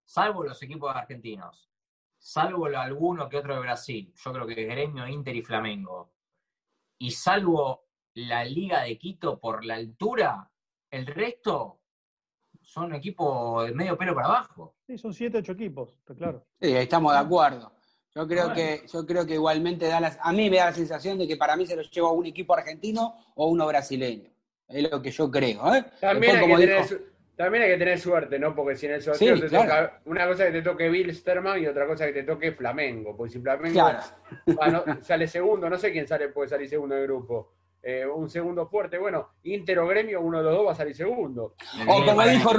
Salvo 0.05 0.43
los 0.43 0.61
equipos 0.61 0.93
argentinos, 0.95 1.69
salvo 2.17 2.65
alguno 2.65 3.29
que 3.29 3.37
otro 3.37 3.55
de 3.55 3.61
Brasil, 3.61 4.13
yo 4.13 4.33
creo 4.33 4.45
que 4.45 4.65
Gremio, 4.65 5.07
Inter 5.07 5.35
y 5.35 5.41
Flamengo, 5.41 6.11
y 6.97 7.11
salvo 7.11 7.87
la 8.13 8.43
Liga 8.43 8.81
de 8.83 8.97
Quito 8.97 9.39
por 9.39 9.63
la 9.63 9.75
altura, 9.75 10.50
el 10.91 11.05
resto 11.07 11.79
son 12.61 12.93
equipos 12.93 13.65
de 13.65 13.73
medio 13.73 13.97
pelo 13.97 14.13
para 14.13 14.27
abajo. 14.27 14.75
Sí, 14.85 14.97
son 14.97 15.13
siete, 15.13 15.39
ocho 15.39 15.53
equipos, 15.53 15.95
está 15.97 16.13
claro. 16.13 16.45
Sí, 16.61 16.75
estamos 16.75 17.13
de 17.13 17.19
acuerdo. 17.19 17.71
Yo 18.13 18.27
creo 18.27 18.53
que, 18.53 18.83
yo 18.91 19.05
creo 19.05 19.25
que 19.25 19.35
igualmente 19.35 19.87
da 19.87 20.01
las, 20.01 20.17
a 20.21 20.33
mí 20.33 20.49
me 20.49 20.57
da 20.57 20.65
la 20.65 20.73
sensación 20.73 21.17
de 21.17 21.27
que 21.27 21.37
para 21.37 21.55
mí 21.55 21.65
se 21.65 21.77
los 21.77 21.89
lleva 21.89 22.11
un 22.11 22.25
equipo 22.25 22.53
argentino 22.53 23.15
o 23.35 23.47
uno 23.47 23.65
brasileño. 23.67 24.29
Es 24.67 24.89
lo 24.89 25.01
que 25.01 25.11
yo 25.11 25.31
creo. 25.31 25.73
¿eh? 25.73 25.85
También, 26.01 26.35
hay 26.35 26.47
que 26.47 26.57
tener, 26.57 27.03
también, 27.37 27.63
hay 27.63 27.69
que 27.71 27.77
tener, 27.77 27.99
suerte, 27.99 28.37
¿no? 28.37 28.53
Porque 28.53 28.75
si 28.75 28.85
en 28.85 28.93
el 28.93 29.01
sorteo 29.01 29.39
te 29.39 29.49
toca 29.49 30.01
una 30.05 30.27
cosa 30.27 30.45
que 30.45 30.51
te 30.51 30.61
toque 30.61 30.89
Bilsterman 30.89 31.63
y 31.63 31.67
otra 31.67 31.87
cosa 31.87 32.05
que 32.05 32.13
te 32.13 32.23
toque 32.23 32.51
Flamengo. 32.51 33.15
Porque 33.15 33.33
si 33.33 33.39
Flamengo 33.39 33.91
sale 35.01 35.27
segundo, 35.27 35.69
no 35.69 35.77
sé 35.77 35.91
quién 35.91 36.07
sale, 36.07 36.29
puede 36.29 36.49
salir 36.49 36.67
segundo 36.69 36.95
del 36.95 37.05
grupo. 37.05 37.53
Eh, 37.83 38.05
un 38.05 38.29
segundo 38.29 38.67
fuerte. 38.67 38.97
Bueno, 38.97 39.29
Inter 39.43 39.79
o 39.79 39.87
Gremio, 39.87 40.21
uno 40.21 40.37
de 40.37 40.43
los 40.43 40.53
dos 40.55 40.67
va 40.67 40.71
a 40.73 40.75
salir 40.75 40.95
segundo. 40.95 41.55
O 41.87 42.05
como 42.05 42.21
dijo, 42.23 42.51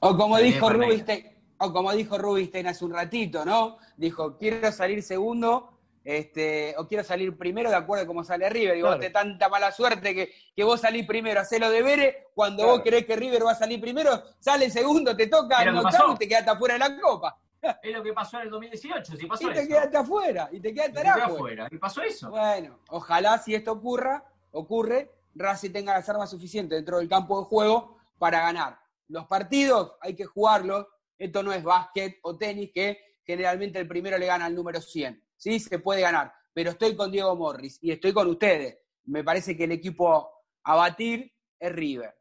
o 0.00 0.16
como 0.16 0.38
dijo 0.38 0.68
Rubinstein, 0.68 1.26
o 1.58 1.72
como 1.72 1.92
dijo 1.92 2.18
Rubinstein 2.18 2.66
hace 2.66 2.84
un 2.84 2.92
ratito, 2.92 3.44
¿no? 3.44 3.78
Dijo, 3.96 4.36
quiero 4.36 4.70
salir 4.72 5.02
segundo 5.02 5.80
este, 6.04 6.74
o 6.78 6.88
quiero 6.88 7.04
salir 7.04 7.36
primero 7.36 7.68
de 7.68 7.76
acuerdo 7.76 8.04
a 8.04 8.06
cómo 8.06 8.24
sale 8.24 8.48
River. 8.48 8.76
Y 8.76 8.82
vos 8.82 8.98
te 8.98 9.10
tanta 9.10 9.48
mala 9.48 9.70
suerte 9.70 10.14
que, 10.14 10.32
que 10.54 10.64
vos 10.64 10.80
salís 10.80 11.06
primero, 11.06 11.40
hacés 11.40 11.60
lo 11.60 11.70
deberes, 11.70 12.16
cuando 12.34 12.66
vos 12.66 12.80
creés 12.82 13.06
que 13.06 13.16
River 13.16 13.44
va 13.44 13.52
a 13.52 13.56
salir 13.56 13.80
primero, 13.80 14.22
sale 14.38 14.70
segundo, 14.70 15.14
te 15.16 15.26
toca 15.26 15.62
el 15.62 15.76
y 15.76 16.18
te 16.18 16.28
quedaste 16.28 16.50
afuera 16.50 16.74
de 16.74 16.80
la 16.80 17.00
copa. 17.00 17.38
Es 17.82 17.92
lo 17.92 18.02
que 18.02 18.14
pasó 18.14 18.38
en 18.38 18.44
el 18.44 18.50
2018, 18.50 19.16
si 19.16 19.26
pasó 19.26 19.50
y 19.50 19.54
te 19.54 19.68
quedaste 19.68 19.96
afuera, 19.98 20.48
y 20.50 20.60
te 20.60 20.72
quedaste, 20.72 21.06
afuera. 21.06 21.68
Y 21.70 21.76
pasó 21.76 22.00
eso. 22.00 22.30
Bueno, 22.30 22.78
ojalá 22.88 23.36
si 23.36 23.54
esto 23.54 23.72
ocurra, 23.72 24.24
ocurre, 24.52 25.10
Racing 25.34 25.70
tenga 25.70 25.94
las 25.94 26.08
armas 26.08 26.30
suficientes 26.30 26.78
dentro 26.78 26.98
del 26.98 27.08
campo 27.08 27.38
de 27.40 27.46
juego 27.46 27.98
para 28.18 28.40
ganar. 28.40 28.78
Los 29.08 29.26
partidos 29.26 29.94
hay 30.00 30.14
que 30.14 30.24
jugarlos. 30.24 30.86
Esto 31.18 31.42
no 31.42 31.52
es 31.52 31.62
básquet 31.62 32.18
o 32.22 32.36
tenis, 32.36 32.70
que 32.72 32.98
generalmente 33.24 33.78
el 33.78 33.88
primero 33.88 34.18
le 34.18 34.26
gana 34.26 34.46
al 34.46 34.54
número 34.54 34.80
100. 34.80 35.22
Sí, 35.36 35.60
se 35.60 35.78
puede 35.78 36.00
ganar. 36.00 36.32
Pero 36.52 36.70
estoy 36.70 36.96
con 36.96 37.10
Diego 37.10 37.36
Morris 37.36 37.78
y 37.80 37.90
estoy 37.90 38.12
con 38.12 38.28
ustedes. 38.28 38.78
Me 39.04 39.22
parece 39.22 39.56
que 39.56 39.64
el 39.64 39.72
equipo 39.72 40.30
a 40.64 40.74
batir 40.74 41.32
es 41.58 41.72
River. 41.72 42.14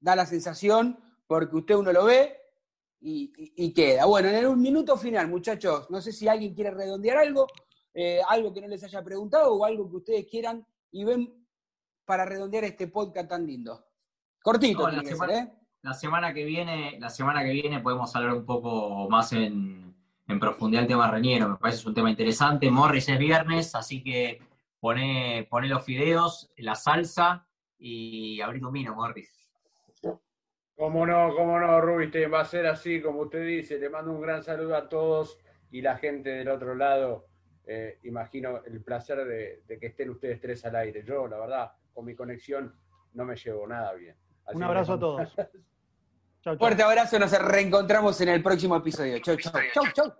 Da 0.00 0.16
la 0.16 0.26
sensación, 0.26 0.98
porque 1.26 1.56
usted 1.56 1.74
uno 1.74 1.92
lo 1.92 2.04
ve 2.04 2.36
y, 3.00 3.72
queda. 3.74 4.06
Bueno, 4.06 4.28
en 4.28 4.36
el 4.36 4.56
minuto 4.56 4.96
final, 4.96 5.28
muchachos, 5.28 5.90
no 5.90 6.00
sé 6.00 6.12
si 6.12 6.26
alguien 6.26 6.54
quiere 6.54 6.70
redondear 6.70 7.18
algo, 7.18 7.46
eh, 7.92 8.20
algo 8.28 8.52
que 8.52 8.60
no 8.60 8.68
les 8.68 8.82
haya 8.82 9.02
preguntado 9.02 9.54
o 9.54 9.64
algo 9.64 9.88
que 9.90 9.96
ustedes 9.96 10.26
quieran 10.26 10.66
y 10.94 11.04
ven 11.04 11.44
para 12.04 12.24
redondear 12.24 12.62
este 12.64 12.86
podcast 12.86 13.28
tan 13.28 13.44
lindo. 13.44 13.84
Cortito, 14.40 14.88
la, 14.88 15.02
semana, 15.02 15.38
¿eh? 15.38 15.52
la 15.82 15.92
semana 15.92 16.32
que 16.32 16.44
viene, 16.44 16.98
la 17.00 17.10
semana 17.10 17.42
que 17.42 17.50
viene 17.50 17.80
podemos 17.80 18.14
hablar 18.14 18.34
un 18.34 18.46
poco 18.46 19.08
más 19.10 19.32
en, 19.32 19.92
profundidad 20.38 20.82
del 20.82 20.88
tema 20.88 21.10
Reñero. 21.10 21.48
Me 21.48 21.56
parece 21.56 21.80
es 21.80 21.86
un 21.86 21.94
tema 21.94 22.10
interesante. 22.10 22.70
Morris 22.70 23.08
es 23.08 23.18
viernes, 23.18 23.74
así 23.74 24.04
que 24.04 24.40
pone, 24.78 25.48
pone 25.50 25.68
los 25.68 25.84
fideos, 25.84 26.52
la 26.58 26.76
salsa 26.76 27.48
y 27.76 28.40
abrí 28.40 28.60
domino, 28.60 28.94
Morris. 28.94 29.52
Cómo 30.76 31.06
no, 31.06 31.34
cómo 31.34 31.58
no, 31.58 31.80
Rubiste, 31.80 32.26
va 32.28 32.40
a 32.40 32.44
ser 32.44 32.66
así 32.66 33.02
como 33.02 33.22
usted 33.22 33.44
dice. 33.44 33.78
Le 33.78 33.90
mando 33.90 34.12
un 34.12 34.20
gran 34.20 34.44
saludo 34.44 34.76
a 34.76 34.88
todos 34.88 35.38
y 35.72 35.82
la 35.82 35.96
gente 35.96 36.30
del 36.30 36.48
otro 36.48 36.76
lado. 36.76 37.26
Eh, 37.66 37.98
imagino 38.04 38.62
el 38.64 38.80
placer 38.82 39.24
de, 39.24 39.62
de, 39.66 39.78
que 39.78 39.86
estén 39.86 40.10
ustedes 40.10 40.40
tres 40.40 40.64
al 40.64 40.76
aire. 40.76 41.02
Yo, 41.06 41.26
la 41.26 41.38
verdad, 41.38 41.72
con 41.92 42.04
mi 42.04 42.14
conexión 42.14 42.74
no 43.14 43.24
me 43.24 43.36
llevo 43.36 43.66
nada 43.66 43.92
bien. 43.94 44.14
Un 44.52 44.62
abrazo 44.62 44.94
a 44.94 44.98
todos. 44.98 45.28
Fuerte 46.58 46.82
abrazo, 46.82 47.18
nos 47.18 47.32
reencontramos 47.32 48.20
en 48.20 48.28
el 48.28 48.42
próximo 48.42 48.76
episodio. 48.76 49.18
Chau, 49.20 49.36
chau, 49.36 49.52
chau, 49.72 49.84
chau. 49.94 50.12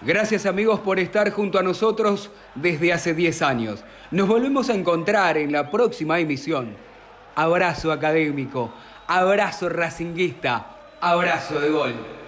Gracias 0.00 0.46
amigos 0.46 0.80
por 0.80 0.98
estar 0.98 1.30
junto 1.30 1.60
a 1.60 1.62
nosotros 1.62 2.28
desde 2.56 2.92
hace 2.92 3.14
10 3.14 3.40
años. 3.42 3.84
Nos 4.10 4.26
volvemos 4.26 4.68
a 4.68 4.74
encontrar 4.74 5.36
en 5.38 5.52
la 5.52 5.70
próxima 5.70 6.18
emisión. 6.18 6.74
Abrazo 7.36 7.92
académico, 7.92 8.72
abrazo 9.06 9.68
racinguista, 9.68 10.76
abrazo 11.00 11.60
de 11.60 11.70
gol. 11.70 12.21